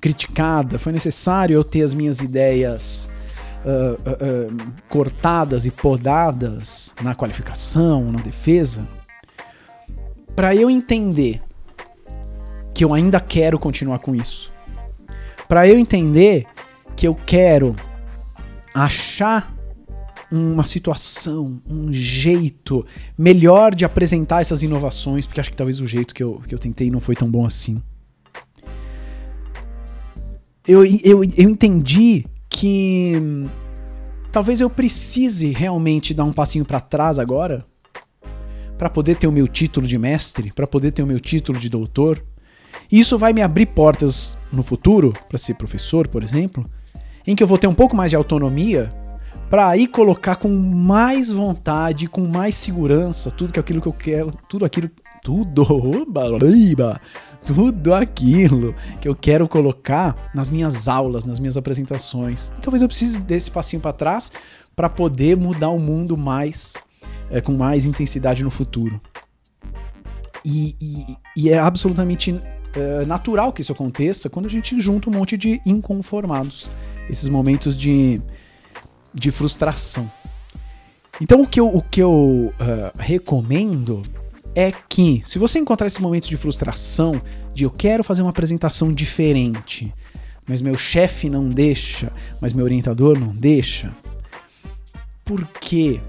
criticada, 0.00 0.78
foi 0.78 0.92
necessário 0.92 1.54
eu 1.54 1.64
ter 1.64 1.82
as 1.82 1.94
minhas 1.94 2.20
ideias 2.20 3.10
uh, 3.64 3.92
uh, 4.10 4.52
uh, 4.52 4.72
cortadas 4.88 5.66
e 5.66 5.70
podadas 5.70 6.94
na 7.02 7.14
qualificação, 7.14 8.10
na 8.10 8.20
defesa, 8.20 8.86
para 10.34 10.54
eu 10.54 10.70
entender 10.70 11.40
que 12.74 12.84
eu 12.84 12.94
ainda 12.94 13.20
quero 13.20 13.58
continuar 13.58 13.98
com 13.98 14.14
isso, 14.14 14.54
para 15.48 15.68
eu 15.68 15.78
entender 15.78 16.46
que 16.96 17.06
eu 17.06 17.14
quero 17.14 17.76
achar 18.74 19.52
uma 20.32 20.62
situação, 20.62 21.60
um 21.68 21.92
jeito 21.92 22.86
melhor 23.18 23.74
de 23.74 23.84
apresentar 23.84 24.40
essas 24.40 24.62
inovações, 24.62 25.26
porque 25.26 25.40
acho 25.40 25.50
que 25.50 25.56
talvez 25.56 25.78
o 25.78 25.86
jeito 25.86 26.14
que 26.14 26.22
eu, 26.22 26.40
que 26.48 26.54
eu 26.54 26.58
tentei 26.58 26.90
não 26.90 27.00
foi 27.00 27.14
tão 27.14 27.30
bom 27.30 27.44
assim. 27.44 27.76
Eu, 30.66 30.86
eu, 30.86 31.22
eu 31.22 31.50
entendi 31.50 32.24
que 32.48 33.12
hum, 33.20 33.44
talvez 34.30 34.62
eu 34.62 34.70
precise 34.70 35.50
realmente 35.50 36.14
dar 36.14 36.24
um 36.24 36.32
passinho 36.32 36.64
para 36.64 36.80
trás 36.80 37.18
agora 37.18 37.62
para 38.78 38.88
poder 38.88 39.16
ter 39.16 39.26
o 39.26 39.32
meu 39.32 39.46
título 39.46 39.86
de 39.86 39.98
mestre, 39.98 40.50
para 40.50 40.66
poder 40.66 40.92
ter 40.92 41.02
o 41.02 41.06
meu 41.06 41.20
título 41.20 41.58
de 41.58 41.68
doutor. 41.68 42.24
E 42.90 42.98
isso 42.98 43.18
vai 43.18 43.34
me 43.34 43.42
abrir 43.42 43.66
portas 43.66 44.48
no 44.50 44.62
futuro 44.62 45.12
para 45.28 45.36
ser 45.36 45.54
professor, 45.54 46.08
por 46.08 46.24
exemplo, 46.24 46.64
em 47.26 47.36
que 47.36 47.42
eu 47.42 47.46
vou 47.46 47.58
ter 47.58 47.66
um 47.66 47.74
pouco 47.74 47.94
mais 47.94 48.10
de 48.10 48.16
autonomia 48.16 48.92
para 49.52 49.68
aí 49.68 49.86
colocar 49.86 50.36
com 50.36 50.48
mais 50.48 51.30
vontade, 51.30 52.08
com 52.08 52.26
mais 52.26 52.54
segurança, 52.54 53.30
tudo 53.30 53.52
que 53.52 53.60
aquilo 53.60 53.82
que 53.82 53.86
eu 53.86 53.92
quero, 53.92 54.32
tudo 54.48 54.64
aquilo, 54.64 54.90
tudo, 55.22 55.62
tudo 57.44 57.92
aquilo 57.92 58.74
que 58.98 59.06
eu 59.06 59.14
quero 59.14 59.46
colocar 59.46 60.30
nas 60.34 60.48
minhas 60.48 60.88
aulas, 60.88 61.26
nas 61.26 61.38
minhas 61.38 61.58
apresentações. 61.58 62.50
Talvez 62.62 62.80
eu 62.80 62.88
precise 62.88 63.20
desse 63.20 63.50
passinho 63.50 63.82
para 63.82 63.92
trás 63.92 64.32
para 64.74 64.88
poder 64.88 65.36
mudar 65.36 65.68
o 65.68 65.78
mundo 65.78 66.16
mais, 66.16 66.72
é, 67.30 67.42
com 67.42 67.52
mais 67.52 67.84
intensidade 67.84 68.42
no 68.42 68.50
futuro. 68.50 68.98
E, 70.42 70.74
e, 70.80 71.16
e 71.36 71.50
é 71.50 71.58
absolutamente 71.58 72.40
é, 72.74 73.04
natural 73.04 73.52
que 73.52 73.60
isso 73.60 73.72
aconteça 73.72 74.30
quando 74.30 74.46
a 74.46 74.48
gente 74.50 74.80
junta 74.80 75.10
um 75.10 75.12
monte 75.12 75.36
de 75.36 75.60
inconformados. 75.66 76.70
Esses 77.10 77.28
momentos 77.28 77.76
de 77.76 78.18
de 79.14 79.30
frustração. 79.30 80.10
Então 81.20 81.42
o 81.42 81.46
que 81.46 81.60
eu, 81.60 81.68
o 81.68 81.82
que 81.82 82.02
eu 82.02 82.52
uh, 82.54 82.98
recomendo 82.98 84.02
é 84.54 84.72
que, 84.72 85.22
se 85.24 85.38
você 85.38 85.58
encontrar 85.58 85.86
esses 85.86 85.98
momentos 85.98 86.28
de 86.28 86.36
frustração, 86.36 87.20
de 87.54 87.64
eu 87.64 87.70
quero 87.70 88.04
fazer 88.04 88.22
uma 88.22 88.30
apresentação 88.30 88.92
diferente, 88.92 89.92
mas 90.46 90.60
meu 90.60 90.76
chefe 90.76 91.30
não 91.30 91.48
deixa, 91.48 92.12
mas 92.40 92.52
meu 92.52 92.64
orientador 92.64 93.18
não 93.18 93.34
deixa, 93.34 93.94
por 95.24 95.46
quê? 95.60 96.00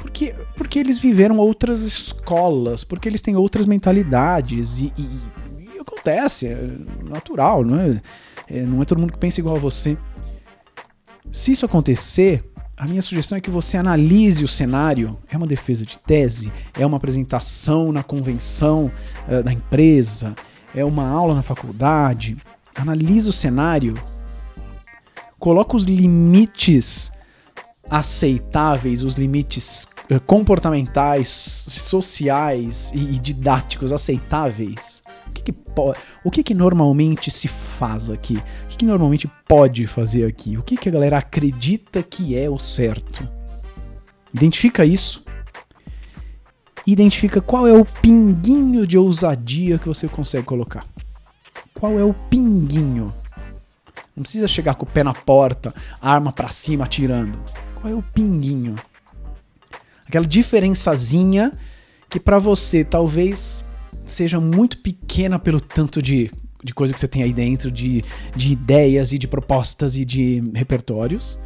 Porque, 0.00 0.34
porque 0.56 0.78
eles 0.78 0.98
viveram 0.98 1.38
outras 1.38 1.80
escolas, 1.82 2.84
porque 2.84 3.08
eles 3.08 3.22
têm 3.22 3.36
outras 3.36 3.64
mentalidades 3.64 4.78
e, 4.78 4.92
e, 4.98 5.74
e 5.74 5.78
acontece, 5.80 6.48
é 6.48 6.70
natural, 7.08 7.64
não 7.64 7.76
é? 7.76 8.02
é? 8.48 8.62
Não 8.66 8.82
é 8.82 8.84
todo 8.84 8.98
mundo 8.98 9.12
que 9.12 9.18
pensa 9.18 9.40
igual 9.40 9.56
a 9.56 9.58
você. 9.58 9.96
Se 11.34 11.50
isso 11.50 11.66
acontecer, 11.66 12.44
a 12.76 12.86
minha 12.86 13.02
sugestão 13.02 13.36
é 13.36 13.40
que 13.40 13.50
você 13.50 13.76
analise 13.76 14.44
o 14.44 14.48
cenário. 14.48 15.18
É 15.28 15.36
uma 15.36 15.48
defesa 15.48 15.84
de 15.84 15.98
tese? 15.98 16.52
É 16.78 16.86
uma 16.86 16.96
apresentação 16.96 17.90
na 17.90 18.04
convenção 18.04 18.88
uh, 19.28 19.42
da 19.42 19.52
empresa? 19.52 20.36
É 20.72 20.84
uma 20.84 21.08
aula 21.08 21.34
na 21.34 21.42
faculdade? 21.42 22.36
Analise 22.72 23.28
o 23.28 23.32
cenário. 23.32 23.94
Coloca 25.36 25.74
os 25.74 25.86
limites 25.86 27.10
aceitáveis, 27.90 29.02
os 29.02 29.14
limites 29.14 29.88
uh, 30.08 30.20
comportamentais, 30.20 31.26
sociais 31.28 32.92
e 32.94 33.18
didáticos 33.18 33.90
aceitáveis 33.90 35.02
que, 35.34 35.52
que 35.52 35.64
o 36.24 36.30
que, 36.30 36.42
que 36.42 36.54
normalmente 36.54 37.30
se 37.30 37.48
faz 37.48 38.08
aqui? 38.08 38.36
O 38.36 38.68
que, 38.68 38.76
que 38.78 38.86
normalmente 38.86 39.30
pode 39.48 39.86
fazer 39.86 40.24
aqui? 40.24 40.56
O 40.56 40.62
que, 40.62 40.76
que 40.76 40.88
a 40.88 40.92
galera 40.92 41.18
acredita 41.18 42.02
que 42.02 42.36
é 42.38 42.48
o 42.48 42.56
certo? 42.56 43.28
Identifica 44.32 44.84
isso. 44.84 45.24
Identifica 46.86 47.40
qual 47.40 47.66
é 47.66 47.72
o 47.72 47.84
pinguinho 47.84 48.86
de 48.86 48.96
ousadia 48.96 49.78
que 49.78 49.88
você 49.88 50.06
consegue 50.06 50.46
colocar. 50.46 50.86
Qual 51.72 51.98
é 51.98 52.04
o 52.04 52.14
pinguinho? 52.14 53.06
Não 54.14 54.22
precisa 54.22 54.46
chegar 54.46 54.74
com 54.74 54.84
o 54.84 54.88
pé 54.88 55.02
na 55.02 55.12
porta, 55.12 55.74
arma 56.00 56.32
para 56.32 56.48
cima 56.48 56.84
atirando. 56.84 57.38
Qual 57.74 57.92
é 57.92 57.96
o 57.96 58.02
pinguinho? 58.02 58.76
Aquela 60.06 60.24
diferençazinha 60.24 61.50
que 62.08 62.20
para 62.20 62.38
você 62.38 62.84
talvez 62.84 63.73
seja 64.14 64.40
muito 64.40 64.78
pequena 64.78 65.38
pelo 65.38 65.60
tanto 65.60 66.00
de, 66.00 66.30
de 66.62 66.72
coisa 66.72 66.94
que 66.94 67.00
você 67.00 67.08
tem 67.08 67.22
aí 67.22 67.32
dentro, 67.32 67.70
de, 67.70 68.02
de 68.34 68.52
ideias 68.52 69.12
e 69.12 69.18
de 69.18 69.28
propostas 69.28 69.96
e 69.96 70.04
de 70.04 70.42
repertórios, 70.54 71.38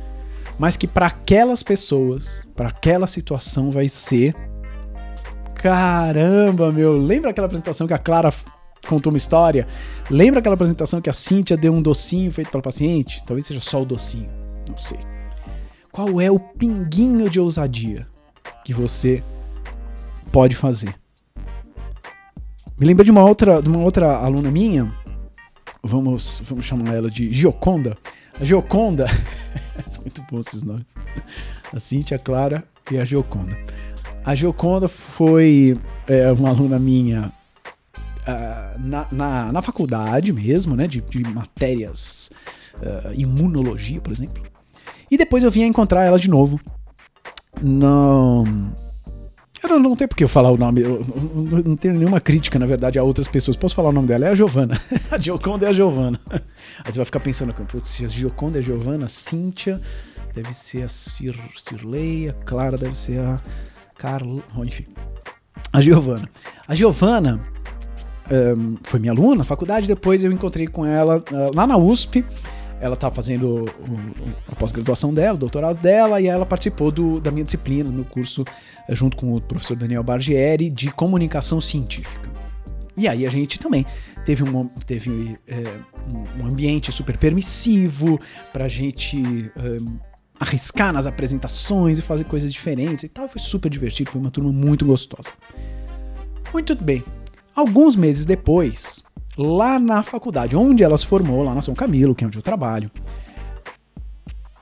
mas 0.59 0.77
que 0.77 0.87
para 0.87 1.07
aquelas 1.07 1.63
pessoas, 1.63 2.47
para 2.55 2.69
aquela 2.69 3.07
situação 3.07 3.71
vai 3.71 3.89
ser 3.89 4.35
caramba, 5.55 6.71
meu, 6.71 6.97
lembra 6.97 7.31
aquela 7.31 7.47
apresentação 7.47 7.87
que 7.87 7.95
a 7.95 7.99
Clara 7.99 8.33
contou 8.87 9.13
uma 9.13 9.17
história? 9.17 9.67
Lembra 10.09 10.41
aquela 10.41 10.55
apresentação 10.55 11.01
que 11.01 11.11
a 11.11 11.13
Cíntia 11.13 11.57
deu 11.57 11.73
um 11.73 11.83
docinho 11.83 12.31
feito 12.31 12.51
pela 12.51 12.63
paciente? 12.63 13.23
Talvez 13.27 13.47
seja 13.47 13.61
só 13.61 13.83
o 13.83 13.85
docinho, 13.85 14.31
não 14.69 14.77
sei. 14.77 14.99
Qual 15.91 16.21
é 16.21 16.31
o 16.31 16.39
pinguinho 16.39 17.29
de 17.29 17.41
ousadia 17.41 18.07
que 18.65 18.73
você 18.73 19.23
pode 20.31 20.55
fazer? 20.55 20.95
Me 22.79 22.87
lembra 22.87 23.05
de 23.05 23.11
uma 23.11 23.25
outra, 23.25 23.61
de 23.61 23.69
uma 23.69 23.81
outra 23.81 24.17
aluna 24.19 24.53
minha, 24.53 24.95
vamos, 25.83 26.41
vamos 26.45 26.65
chamar 26.65 26.95
ela 26.95 27.11
de 27.11 27.33
Gioconda. 27.33 27.99
A 28.41 28.45
Gioconda, 28.45 29.07
são 29.91 30.03
muito 30.03 30.23
bons 30.31 30.47
esses 30.47 30.63
nomes. 30.63 30.85
A 31.75 31.81
Cintia, 31.81 32.17
a 32.17 32.21
Clara 32.21 32.63
e 32.89 32.97
a 32.97 33.05
Gioconda. 33.05 33.59
A 34.25 34.33
Gioconda 34.33 34.87
foi 34.87 35.77
é, 36.07 36.31
uma 36.31 36.51
aluna 36.51 36.79
minha 36.79 37.33
uh, 37.97 38.79
na, 38.79 39.09
na, 39.11 39.53
na, 39.53 39.61
faculdade 39.61 40.33
mesmo, 40.33 40.77
né, 40.77 40.87
de, 40.87 41.01
de 41.01 41.25
matérias 41.25 42.31
uh, 42.77 43.13
imunologia, 43.13 44.01
por 44.01 44.13
exemplo. 44.13 44.41
E 45.11 45.19
depois 45.19 45.43
eu 45.43 45.51
vim 45.51 45.63
encontrar 45.63 46.05
ela 46.05 46.19
de 46.19 46.31
novo 46.31 46.61
no, 47.61 48.45
eu 49.63 49.81
não 49.81 49.97
tenho 49.97 50.09
por 50.09 50.17
que 50.17 50.25
eu 50.25 50.29
falar 50.29 50.51
o 50.51 50.57
nome, 50.57 50.83
eu 50.83 51.05
não 51.65 51.77
tenho 51.77 51.95
nenhuma 51.95 52.21
crítica, 52.21 52.59
na 52.59 52.67
verdade, 52.67 52.99
a 52.99 53.03
outras 53.03 53.27
pessoas. 53.27 53.57
Posso 53.57 53.75
falar 53.75 53.89
o 53.89 53.93
nome 53.93 54.09
dela? 54.09 54.27
É 54.27 54.31
a 54.31 54.35
Giovana. 54.35 54.81
a 55.11 55.19
Gioconda 55.19 55.67
é 55.67 55.71
a 55.71 55.73
Giovana. 55.73 56.21
Aí 56.31 56.93
você 56.93 56.99
vai 56.99 57.05
ficar 57.05 57.21
pensando, 57.21 57.55
se 57.83 58.05
a 58.05 58.09
Gioconda 58.09 58.59
é 58.59 58.61
a 58.61 58.63
Giovana, 58.63 59.09
Cíntia 59.09 59.81
deve 60.35 60.55
ser 60.55 60.85
a 60.85 60.89
Cir, 60.89 61.35
a 62.29 62.33
Clara 62.45 62.77
deve 62.77 62.97
ser 62.97 63.21
a 63.21 63.41
Carla, 63.97 64.43
enfim. 64.65 64.87
A 65.73 65.81
Giovana. 65.81 66.29
A 66.67 66.75
Giovana 66.75 67.41
um, 68.31 68.77
foi 68.83 69.01
minha 69.01 69.13
aluna 69.13 69.37
na 69.37 69.45
faculdade, 69.45 69.89
depois 69.89 70.23
eu 70.23 70.31
encontrei 70.31 70.67
com 70.67 70.85
ela 70.85 71.19
uh, 71.19 71.57
lá 71.57 71.67
na 71.67 71.77
USP 71.77 72.25
ela 72.81 72.95
estava 72.95 73.15
fazendo 73.15 73.65
a 74.51 74.55
pós-graduação 74.55 75.13
dela, 75.13 75.35
o 75.35 75.39
doutorado 75.39 75.81
dela, 75.81 76.21
e 76.21 76.27
ela 76.27 76.47
participou 76.47 76.91
do, 76.91 77.21
da 77.21 77.31
minha 77.31 77.45
disciplina 77.45 77.91
no 77.91 78.05
curso, 78.05 78.45
junto 78.95 79.17
com 79.17 79.35
o 79.35 79.41
professor 79.41 79.77
Daniel 79.77 80.03
Bargieri, 80.03 80.71
de 80.71 80.91
comunicação 80.91 81.61
científica. 81.61 82.29
E 82.97 83.07
aí 83.07 83.25
a 83.25 83.31
gente 83.31 83.59
também 83.59 83.87
teve 84.25 84.43
um, 84.43 84.67
teve, 84.87 85.39
é, 85.47 85.63
um 86.41 86.47
ambiente 86.47 86.91
super 86.91 87.17
permissivo 87.17 88.21
para 88.53 88.65
a 88.65 88.69
gente 88.69 89.51
é, 89.57 89.79
arriscar 90.39 90.93
nas 90.93 91.07
apresentações 91.07 91.99
e 91.99 92.03
fazer 92.03 92.25
coisas 92.25 92.53
diferentes 92.53 93.05
e 93.05 93.09
tal. 93.09 93.29
Foi 93.29 93.41
super 93.41 93.71
divertido, 93.71 94.11
foi 94.11 94.21
uma 94.21 94.31
turma 94.31 94.53
muito 94.53 94.85
gostosa. 94.85 95.31
Muito 96.53 96.75
bem. 96.83 97.03
Alguns 97.55 97.97
meses 97.97 98.25
depois, 98.25 99.03
lá 99.37 99.79
na 99.79 100.03
faculdade, 100.03 100.57
onde 100.57 100.83
ela 100.83 100.97
se 100.97 101.07
formou, 101.07 101.43
lá 101.43 101.55
na 101.55 101.63
São 101.63 101.75
Camilo, 101.75 102.15
que 102.15 102.25
é 102.25 102.27
onde 102.27 102.39
eu 102.39 102.43
trabalho. 102.43 102.91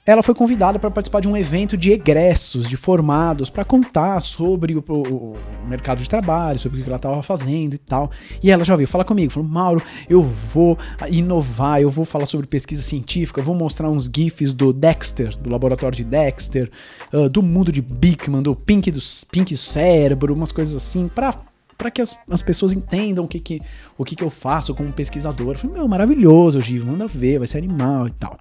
Ela 0.07 0.23
foi 0.23 0.37
convidada 0.37 0.79
para 0.79 0.89
participar 0.89 1.21
de 1.21 1.27
um 1.27 1.37
evento 1.37 1.77
de 1.77 1.91
egressos, 1.91 2.69
de 2.69 2.77
formados, 2.77 3.51
para 3.51 3.65
contar 3.65 4.21
sobre 4.21 4.77
o, 4.77 4.85
o, 4.89 4.93
o, 4.93 5.33
mercado 5.69 6.01
de 6.01 6.09
trabalho, 6.09 6.61
sobre 6.61 6.79
o 6.79 6.83
que 6.85 6.89
ela 6.89 6.97
estava 6.97 7.21
fazendo 7.25 7.75
e 7.75 7.79
tal. 7.79 8.13
E 8.41 8.49
ela 8.49 8.63
já 8.63 8.77
veio 8.77 8.87
falar 8.87 9.03
comigo, 9.03 9.33
falou: 9.33 9.49
Mauro, 9.49 9.83
eu 10.09 10.23
vou 10.23 10.79
inovar, 11.11 11.81
eu 11.81 11.91
vou 11.91 12.05
falar 12.05 12.27
sobre 12.27 12.47
pesquisa 12.47 12.83
científica, 12.83 13.41
eu 13.41 13.45
vou 13.45 13.57
mostrar 13.57 13.91
uns 13.91 14.09
GIFs 14.15 14.53
do 14.53 14.73
Dexter, 14.73 15.37
do 15.39 15.51
laboratório 15.51 15.97
de 15.97 16.05
Dexter, 16.05 16.71
uh, 17.13 17.29
do 17.29 17.43
mundo 17.43 17.73
de 17.73 17.83
Bickman, 17.83 18.43
do 18.43 18.55
Pink 18.55 18.93
do 18.93 19.01
Pink 19.29 19.57
Cérebro, 19.57 20.33
umas 20.33 20.53
coisas 20.53 20.77
assim, 20.77 21.09
para 21.09 21.35
para 21.77 21.91
que 21.91 22.01
as, 22.01 22.17
as 22.31 22.41
pessoas 22.41 22.73
entendam 22.73 23.25
o 23.25 23.29
que 23.29 23.41
que, 23.41 23.59
o 23.99 24.05
que 24.05 24.17
que 24.17 24.25
eu 24.25 24.31
faço 24.31 24.73
como 24.73 24.91
pesquisador. 24.93 25.55
Eu 25.55 25.59
falei, 25.59 25.77
meu, 25.77 25.89
maravilhoso, 25.89 26.61
Giv, 26.61 26.87
manda 26.87 27.07
ver, 27.07 27.39
vai 27.39 27.47
ser 27.47 27.59
animal 27.59 28.07
e 28.07 28.13
tal. 28.13 28.39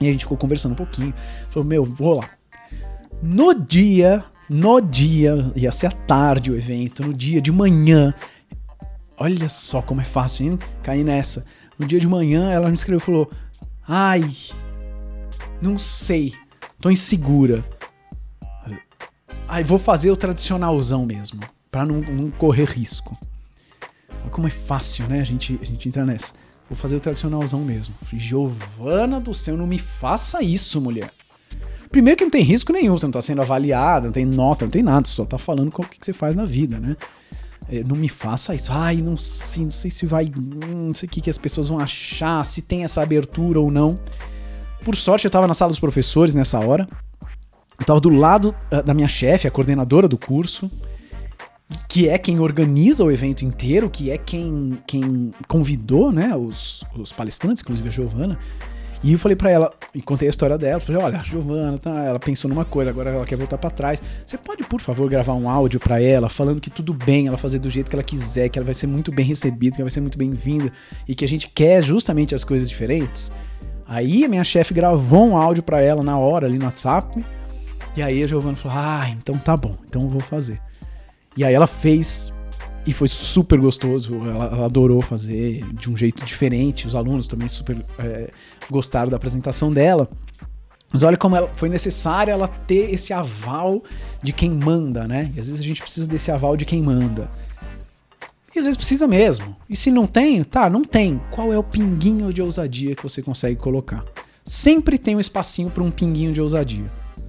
E 0.00 0.08
a 0.08 0.12
gente 0.12 0.22
ficou 0.22 0.36
conversando 0.36 0.72
um 0.72 0.76
pouquinho. 0.76 1.12
Falou, 1.50 1.68
meu, 1.68 1.84
vou 1.84 2.14
lá. 2.16 2.30
No 3.22 3.54
dia, 3.54 4.24
no 4.48 4.80
dia, 4.80 5.52
ia 5.56 5.72
ser 5.72 5.86
à 5.86 5.90
tarde 5.90 6.50
o 6.50 6.56
evento, 6.56 7.02
no 7.02 7.12
dia 7.12 7.40
de 7.40 7.50
manhã. 7.50 8.14
Olha 9.16 9.48
só 9.48 9.82
como 9.82 10.00
é 10.00 10.04
fácil, 10.04 10.46
hein? 10.46 10.58
Cair 10.82 11.04
nessa. 11.04 11.44
No 11.78 11.86
dia 11.86 11.98
de 11.98 12.06
manhã, 12.06 12.50
ela 12.50 12.68
me 12.68 12.74
escreveu 12.74 12.98
e 12.98 13.04
falou: 13.04 13.30
Ai, 13.86 14.22
não 15.60 15.78
sei, 15.78 16.32
tô 16.80 16.90
insegura. 16.90 17.64
Ai, 19.48 19.64
vou 19.64 19.78
fazer 19.78 20.10
o 20.10 20.16
tradicionalzão 20.16 21.06
mesmo, 21.06 21.40
pra 21.70 21.84
não, 21.84 22.00
não 22.00 22.30
correr 22.30 22.68
risco. 22.68 23.16
Olha 24.20 24.30
como 24.30 24.46
é 24.46 24.50
fácil, 24.50 25.08
né? 25.08 25.20
A 25.20 25.24
gente, 25.24 25.58
a 25.60 25.64
gente 25.64 25.88
entra 25.88 26.04
nessa. 26.04 26.32
Vou 26.68 26.76
fazer 26.76 26.96
o 26.96 27.00
tradicionalzão 27.00 27.60
mesmo. 27.60 27.94
Giovana 28.12 29.18
do 29.18 29.32
céu, 29.32 29.56
não 29.56 29.66
me 29.66 29.78
faça 29.78 30.42
isso, 30.42 30.80
mulher. 30.80 31.10
Primeiro 31.90 32.18
que 32.18 32.24
não 32.24 32.30
tem 32.30 32.42
risco 32.42 32.72
nenhum, 32.72 32.98
você 32.98 33.06
não 33.06 33.12
tá 33.12 33.22
sendo 33.22 33.40
avaliada, 33.40 34.06
não 34.06 34.12
tem 34.12 34.26
nota, 34.26 34.66
não 34.66 34.70
tem 34.70 34.82
nada, 34.82 35.06
você 35.06 35.14
só 35.14 35.24
tá 35.24 35.38
falando 35.38 35.70
com 35.70 35.82
o 35.82 35.86
que 35.86 35.96
você 35.98 36.12
faz 36.12 36.36
na 36.36 36.44
vida, 36.44 36.78
né? 36.78 36.96
É, 37.70 37.82
não 37.82 37.96
me 37.96 38.08
faça 38.08 38.54
isso. 38.54 38.70
Ai, 38.70 38.98
não 38.98 39.16
sei, 39.16 39.64
não 39.64 39.70
sei 39.70 39.90
se 39.90 40.04
vai. 40.04 40.26
Hum, 40.26 40.86
não 40.86 40.92
sei 40.92 41.06
o 41.06 41.10
que, 41.10 41.20
que 41.20 41.30
as 41.30 41.38
pessoas 41.38 41.68
vão 41.68 41.78
achar, 41.78 42.44
se 42.44 42.60
tem 42.60 42.84
essa 42.84 43.02
abertura 43.02 43.60
ou 43.60 43.70
não. 43.70 43.98
Por 44.84 44.94
sorte, 44.96 45.24
eu 45.24 45.30
tava 45.30 45.46
na 45.46 45.54
sala 45.54 45.70
dos 45.70 45.80
professores 45.80 46.34
nessa 46.34 46.58
hora. 46.58 46.88
Eu 47.78 47.86
tava 47.86 48.00
do 48.00 48.10
lado 48.10 48.54
uh, 48.72 48.82
da 48.82 48.92
minha 48.92 49.08
chefe, 49.08 49.46
a 49.46 49.50
coordenadora 49.50 50.08
do 50.08 50.18
curso 50.18 50.70
que 51.88 52.08
é 52.08 52.16
quem 52.16 52.40
organiza 52.40 53.04
o 53.04 53.10
evento 53.10 53.44
inteiro, 53.44 53.90
que 53.90 54.10
é 54.10 54.16
quem, 54.16 54.78
quem 54.86 55.30
convidou, 55.46 56.10
né, 56.10 56.34
os, 56.34 56.84
os 56.96 57.12
palestrantes, 57.12 57.62
inclusive 57.62 57.88
a 57.88 57.92
Giovana. 57.92 58.38
E 59.04 59.12
eu 59.12 59.18
falei 59.18 59.36
para 59.36 59.50
ela, 59.50 59.72
e 59.94 60.02
contei 60.02 60.26
a 60.26 60.30
história 60.30 60.58
dela, 60.58 60.80
falei, 60.80 61.00
olha, 61.00 61.20
a 61.20 61.22
Giovana, 61.22 61.78
tá, 61.78 62.02
ela 62.02 62.18
pensou 62.18 62.48
numa 62.48 62.64
coisa, 62.64 62.90
agora 62.90 63.10
ela 63.10 63.24
quer 63.24 63.36
voltar 63.36 63.56
para 63.56 63.70
trás. 63.70 64.02
Você 64.26 64.36
pode, 64.36 64.64
por 64.64 64.80
favor, 64.80 65.08
gravar 65.08 65.34
um 65.34 65.48
áudio 65.48 65.78
para 65.78 66.02
ela, 66.02 66.28
falando 66.28 66.60
que 66.60 66.68
tudo 66.68 66.92
bem 66.92 67.28
ela 67.28 67.36
fazer 67.36 67.60
do 67.60 67.70
jeito 67.70 67.88
que 67.88 67.94
ela 67.94 68.02
quiser, 68.02 68.48
que 68.48 68.58
ela 68.58 68.64
vai 68.64 68.74
ser 68.74 68.88
muito 68.88 69.12
bem 69.12 69.24
recebida, 69.24 69.76
que 69.76 69.82
ela 69.82 69.86
vai 69.86 69.94
ser 69.94 70.00
muito 70.00 70.18
bem-vinda, 70.18 70.72
e 71.06 71.14
que 71.14 71.24
a 71.24 71.28
gente 71.28 71.48
quer 71.48 71.82
justamente 71.84 72.34
as 72.34 72.42
coisas 72.42 72.68
diferentes? 72.68 73.30
Aí 73.86 74.24
a 74.24 74.28
minha 74.28 74.42
chefe 74.42 74.74
gravou 74.74 75.28
um 75.28 75.36
áudio 75.36 75.62
para 75.62 75.80
ela 75.80 76.02
na 76.02 76.18
hora 76.18 76.46
ali 76.46 76.58
no 76.58 76.64
WhatsApp, 76.64 77.24
e 77.96 78.02
aí 78.02 78.22
a 78.24 78.26
Giovana 78.26 78.56
falou, 78.56 78.78
ah, 78.78 79.08
então 79.10 79.38
tá 79.38 79.56
bom, 79.56 79.76
então 79.86 80.02
eu 80.02 80.08
vou 80.08 80.20
fazer. 80.20 80.60
E 81.38 81.44
aí 81.44 81.54
ela 81.54 81.68
fez 81.68 82.32
e 82.84 82.92
foi 82.92 83.06
super 83.06 83.60
gostoso. 83.60 84.12
Ela, 84.26 84.46
ela, 84.46 84.64
adorou 84.64 85.00
fazer 85.00 85.64
de 85.72 85.88
um 85.88 85.96
jeito 85.96 86.24
diferente. 86.24 86.84
Os 86.84 86.96
alunos 86.96 87.28
também 87.28 87.46
super 87.46 87.76
é, 88.00 88.28
gostaram 88.68 89.08
da 89.08 89.16
apresentação 89.16 89.72
dela. 89.72 90.10
Mas 90.92 91.04
olha 91.04 91.16
como 91.16 91.36
ela, 91.36 91.48
foi 91.54 91.68
necessário 91.68 92.32
ela 92.32 92.48
ter 92.48 92.92
esse 92.92 93.12
aval 93.12 93.84
de 94.20 94.32
quem 94.32 94.50
manda, 94.50 95.06
né? 95.06 95.32
E 95.36 95.38
às 95.38 95.46
vezes 95.46 95.60
a 95.60 95.64
gente 95.64 95.80
precisa 95.80 96.08
desse 96.08 96.32
aval 96.32 96.56
de 96.56 96.64
quem 96.64 96.82
manda. 96.82 97.30
E 98.52 98.58
às 98.58 98.64
vezes 98.64 98.76
precisa 98.76 99.06
mesmo. 99.06 99.54
E 99.70 99.76
se 99.76 99.92
não 99.92 100.08
tem, 100.08 100.42
tá, 100.42 100.68
não 100.68 100.82
tem. 100.82 101.20
Qual 101.30 101.52
é 101.52 101.58
o 101.58 101.62
pinguinho 101.62 102.32
de 102.32 102.42
ousadia 102.42 102.96
que 102.96 103.02
você 103.04 103.22
consegue 103.22 103.60
colocar? 103.60 104.04
Sempre 104.44 104.98
tem 104.98 105.14
um 105.14 105.20
espacinho 105.20 105.70
para 105.70 105.84
um 105.84 105.90
pinguinho 105.92 106.32
de 106.32 106.40
ousadia, 106.40 106.86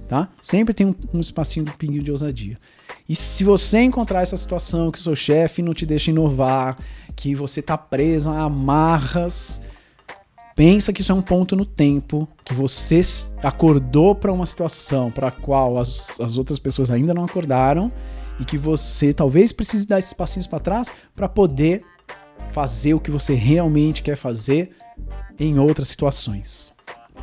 tá? 0.08 0.28
Sempre 0.42 0.74
tem 0.74 0.88
um, 0.88 0.94
um 1.14 1.20
espacinho 1.20 1.64
do 1.64 1.72
pinguinho 1.72 2.02
de 2.02 2.10
ousadia. 2.10 2.58
E 3.10 3.16
se 3.16 3.42
você 3.42 3.80
encontrar 3.80 4.22
essa 4.22 4.36
situação 4.36 4.88
que 4.88 4.98
o 5.00 5.02
seu 5.02 5.16
chefe 5.16 5.62
não 5.62 5.74
te 5.74 5.84
deixa 5.84 6.12
inovar, 6.12 6.78
que 7.16 7.34
você 7.34 7.60
tá 7.60 7.76
preso 7.76 8.30
a 8.30 8.42
amarras, 8.42 9.62
pensa 10.54 10.92
que 10.92 11.00
isso 11.00 11.10
é 11.10 11.14
um 11.16 11.20
ponto 11.20 11.56
no 11.56 11.66
tempo, 11.66 12.28
que 12.44 12.54
você 12.54 13.00
acordou 13.42 14.14
para 14.14 14.32
uma 14.32 14.46
situação 14.46 15.10
para 15.10 15.26
a 15.26 15.30
qual 15.32 15.76
as, 15.76 16.20
as 16.20 16.38
outras 16.38 16.60
pessoas 16.60 16.88
ainda 16.88 17.12
não 17.12 17.24
acordaram 17.24 17.88
e 18.38 18.44
que 18.44 18.56
você 18.56 19.12
talvez 19.12 19.50
precise 19.50 19.88
dar 19.88 19.98
esses 19.98 20.12
passinhos 20.12 20.46
para 20.46 20.60
trás 20.60 20.88
para 21.12 21.28
poder 21.28 21.82
fazer 22.52 22.94
o 22.94 23.00
que 23.00 23.10
você 23.10 23.34
realmente 23.34 24.04
quer 24.04 24.14
fazer 24.14 24.70
em 25.36 25.58
outras 25.58 25.88
situações. 25.88 26.72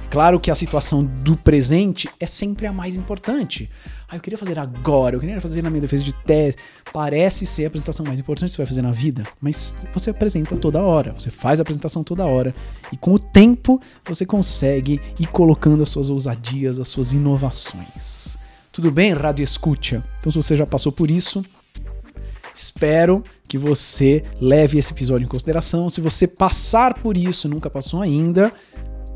Claro 0.09 0.39
que 0.39 0.49
a 0.49 0.55
situação 0.55 1.03
do 1.03 1.35
presente 1.35 2.09
é 2.19 2.25
sempre 2.25 2.65
a 2.65 2.71
mais 2.71 2.95
importante. 2.95 3.69
Ah, 4.07 4.15
eu 4.15 4.21
queria 4.21 4.37
fazer 4.37 4.57
agora, 4.57 5.17
eu 5.17 5.19
queria 5.19 5.41
fazer 5.41 5.61
na 5.61 5.69
minha 5.69 5.81
defesa 5.81 6.03
de 6.03 6.13
tese. 6.13 6.55
Parece 6.93 7.45
ser 7.45 7.65
a 7.65 7.67
apresentação 7.67 8.05
mais 8.05 8.17
importante 8.17 8.49
que 8.49 8.55
você 8.55 8.61
vai 8.61 8.67
fazer 8.67 8.81
na 8.81 8.91
vida, 8.91 9.23
mas 9.41 9.75
você 9.93 10.09
apresenta 10.09 10.55
toda 10.55 10.81
hora, 10.81 11.11
você 11.11 11.29
faz 11.29 11.59
a 11.59 11.61
apresentação 11.61 12.03
toda 12.03 12.25
hora. 12.25 12.55
E 12.91 12.95
com 12.95 13.13
o 13.13 13.19
tempo 13.19 13.81
você 14.05 14.25
consegue 14.25 15.01
ir 15.19 15.27
colocando 15.27 15.83
as 15.83 15.89
suas 15.89 16.09
ousadias, 16.09 16.79
as 16.79 16.87
suas 16.87 17.11
inovações. 17.11 18.37
Tudo 18.71 18.89
bem, 18.89 19.11
Rádio 19.11 19.43
Escucha? 19.43 20.03
Então, 20.19 20.31
se 20.31 20.37
você 20.37 20.55
já 20.55 20.65
passou 20.65 20.91
por 20.91 21.11
isso, 21.11 21.43
Espero 22.57 23.23
que 23.47 23.55
você 23.55 24.23
leve 24.41 24.79
esse 24.79 24.91
episódio 24.91 25.25
em 25.25 25.27
consideração. 25.27 25.91
Se 25.91 26.01
você 26.01 26.25
passar 26.25 26.95
por 26.95 27.15
isso, 27.15 27.47
nunca 27.47 27.69
passou 27.69 28.01
ainda, 28.01 28.51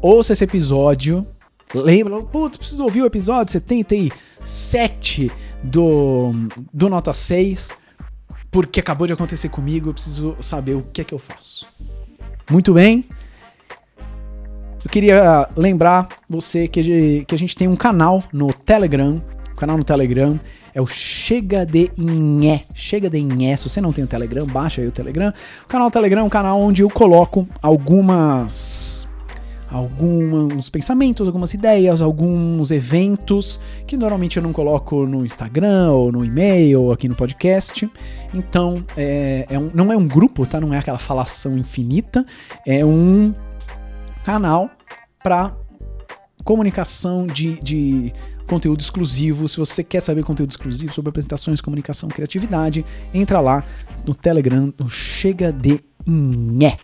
ouça 0.02 0.34
esse 0.34 0.44
episódio. 0.44 1.26
Lembra, 1.74 2.22
putz, 2.24 2.58
preciso 2.58 2.84
ouvir 2.84 3.02
o 3.02 3.06
episódio 3.06 3.52
77 3.54 5.32
do, 5.64 6.34
do 6.74 6.90
Nota 6.90 7.14
6, 7.14 7.70
porque 8.50 8.80
acabou 8.80 9.08
de 9.08 9.14
acontecer 9.14 9.48
comigo, 9.48 9.90
eu 9.90 9.94
preciso 9.94 10.36
saber 10.42 10.74
o 10.74 10.84
que 10.84 11.02
é 11.02 11.04
que 11.04 11.14
eu 11.14 11.20
faço. 11.20 11.66
Muito 12.50 12.74
bem. 12.74 13.06
Eu 14.84 14.90
queria 14.90 15.48
lembrar 15.56 16.10
você 16.28 16.68
que, 16.68 17.24
que 17.26 17.36
a 17.36 17.38
gente 17.38 17.56
tem 17.56 17.68
um 17.68 17.76
canal 17.76 18.22
no 18.34 18.52
Telegram, 18.52 19.22
um 19.52 19.56
canal 19.56 19.78
no 19.78 19.84
Telegram 19.84 20.38
é 20.74 20.82
o 20.82 20.88
Chega 20.88 21.66
de 21.66 21.92
Inhé. 21.98 22.64
Chega 22.74 23.10
de 23.10 23.18
Inhé. 23.20 23.56
Se 23.58 23.68
você 23.68 23.82
não 23.82 23.92
tem 23.92 24.04
o 24.04 24.08
Telegram, 24.08 24.46
baixa 24.46 24.82
aí 24.82 24.88
o 24.88 24.92
Telegram. 24.92 25.34
O 25.66 25.68
canal 25.68 25.92
Telegram 25.92 26.22
é 26.22 26.24
um 26.24 26.30
canal 26.30 26.60
onde 26.60 26.82
eu 26.82 26.90
coloco 26.90 27.48
algumas 27.62 29.08
alguns 29.72 30.70
pensamentos, 30.70 31.28
algumas 31.28 31.54
ideias, 31.54 32.02
alguns 32.02 32.72
eventos 32.72 33.60
que 33.88 33.96
normalmente 33.96 34.38
eu 34.38 34.44
não 34.44 34.52
coloco 34.52 35.06
no 35.06 35.24
Instagram 35.24 35.92
ou 35.92 36.12
no 36.12 36.26
e-mail 36.26 36.82
ou 36.82 36.92
aqui 36.92 37.08
no 37.08 37.16
podcast. 37.16 37.90
Então, 38.34 38.84
é, 38.98 39.46
é 39.50 39.58
um, 39.58 39.72
não 39.74 39.92
é 39.92 39.98
um 39.98 40.08
grupo, 40.08 40.46
tá? 40.46 40.60
Não 40.60 40.74
é 40.74 40.78
aquela 40.78 41.00
falação 41.00 41.58
infinita. 41.58 42.26
É 42.68 42.86
um 42.86 43.34
canal 44.24 44.70
para 45.24 45.56
comunicação 46.44 47.26
de, 47.26 47.56
de 47.62 48.14
conteúdo 48.48 48.82
exclusivo. 48.82 49.48
Se 49.48 49.58
você 49.58 49.84
quer 49.84 50.02
saber 50.02 50.24
conteúdo 50.24 50.50
exclusivo 50.50 50.94
sobre 50.94 51.10
apresentações, 51.10 51.62
comunicação, 51.62 52.10
criatividade, 52.10 52.86
entra 53.14 53.40
lá 53.40 53.64
no 54.06 54.14
Telegram, 54.14 54.74
no 54.78 54.90
Chega 54.90 55.52
de 55.52 55.80
Inhé. 56.06 56.78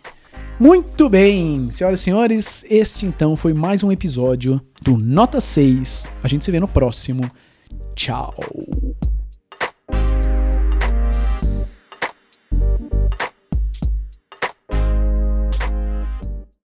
Muito 0.60 1.08
bem, 1.08 1.70
senhoras 1.70 2.00
e 2.00 2.04
senhores, 2.04 2.66
este 2.68 3.06
então 3.06 3.36
foi 3.36 3.54
mais 3.54 3.84
um 3.84 3.92
episódio 3.92 4.60
do 4.82 4.98
Nota 4.98 5.40
6. 5.40 6.12
A 6.24 6.28
gente 6.28 6.44
se 6.44 6.50
vê 6.50 6.60
no 6.60 6.68
próximo. 6.68 7.30
Tchau. 7.94 8.34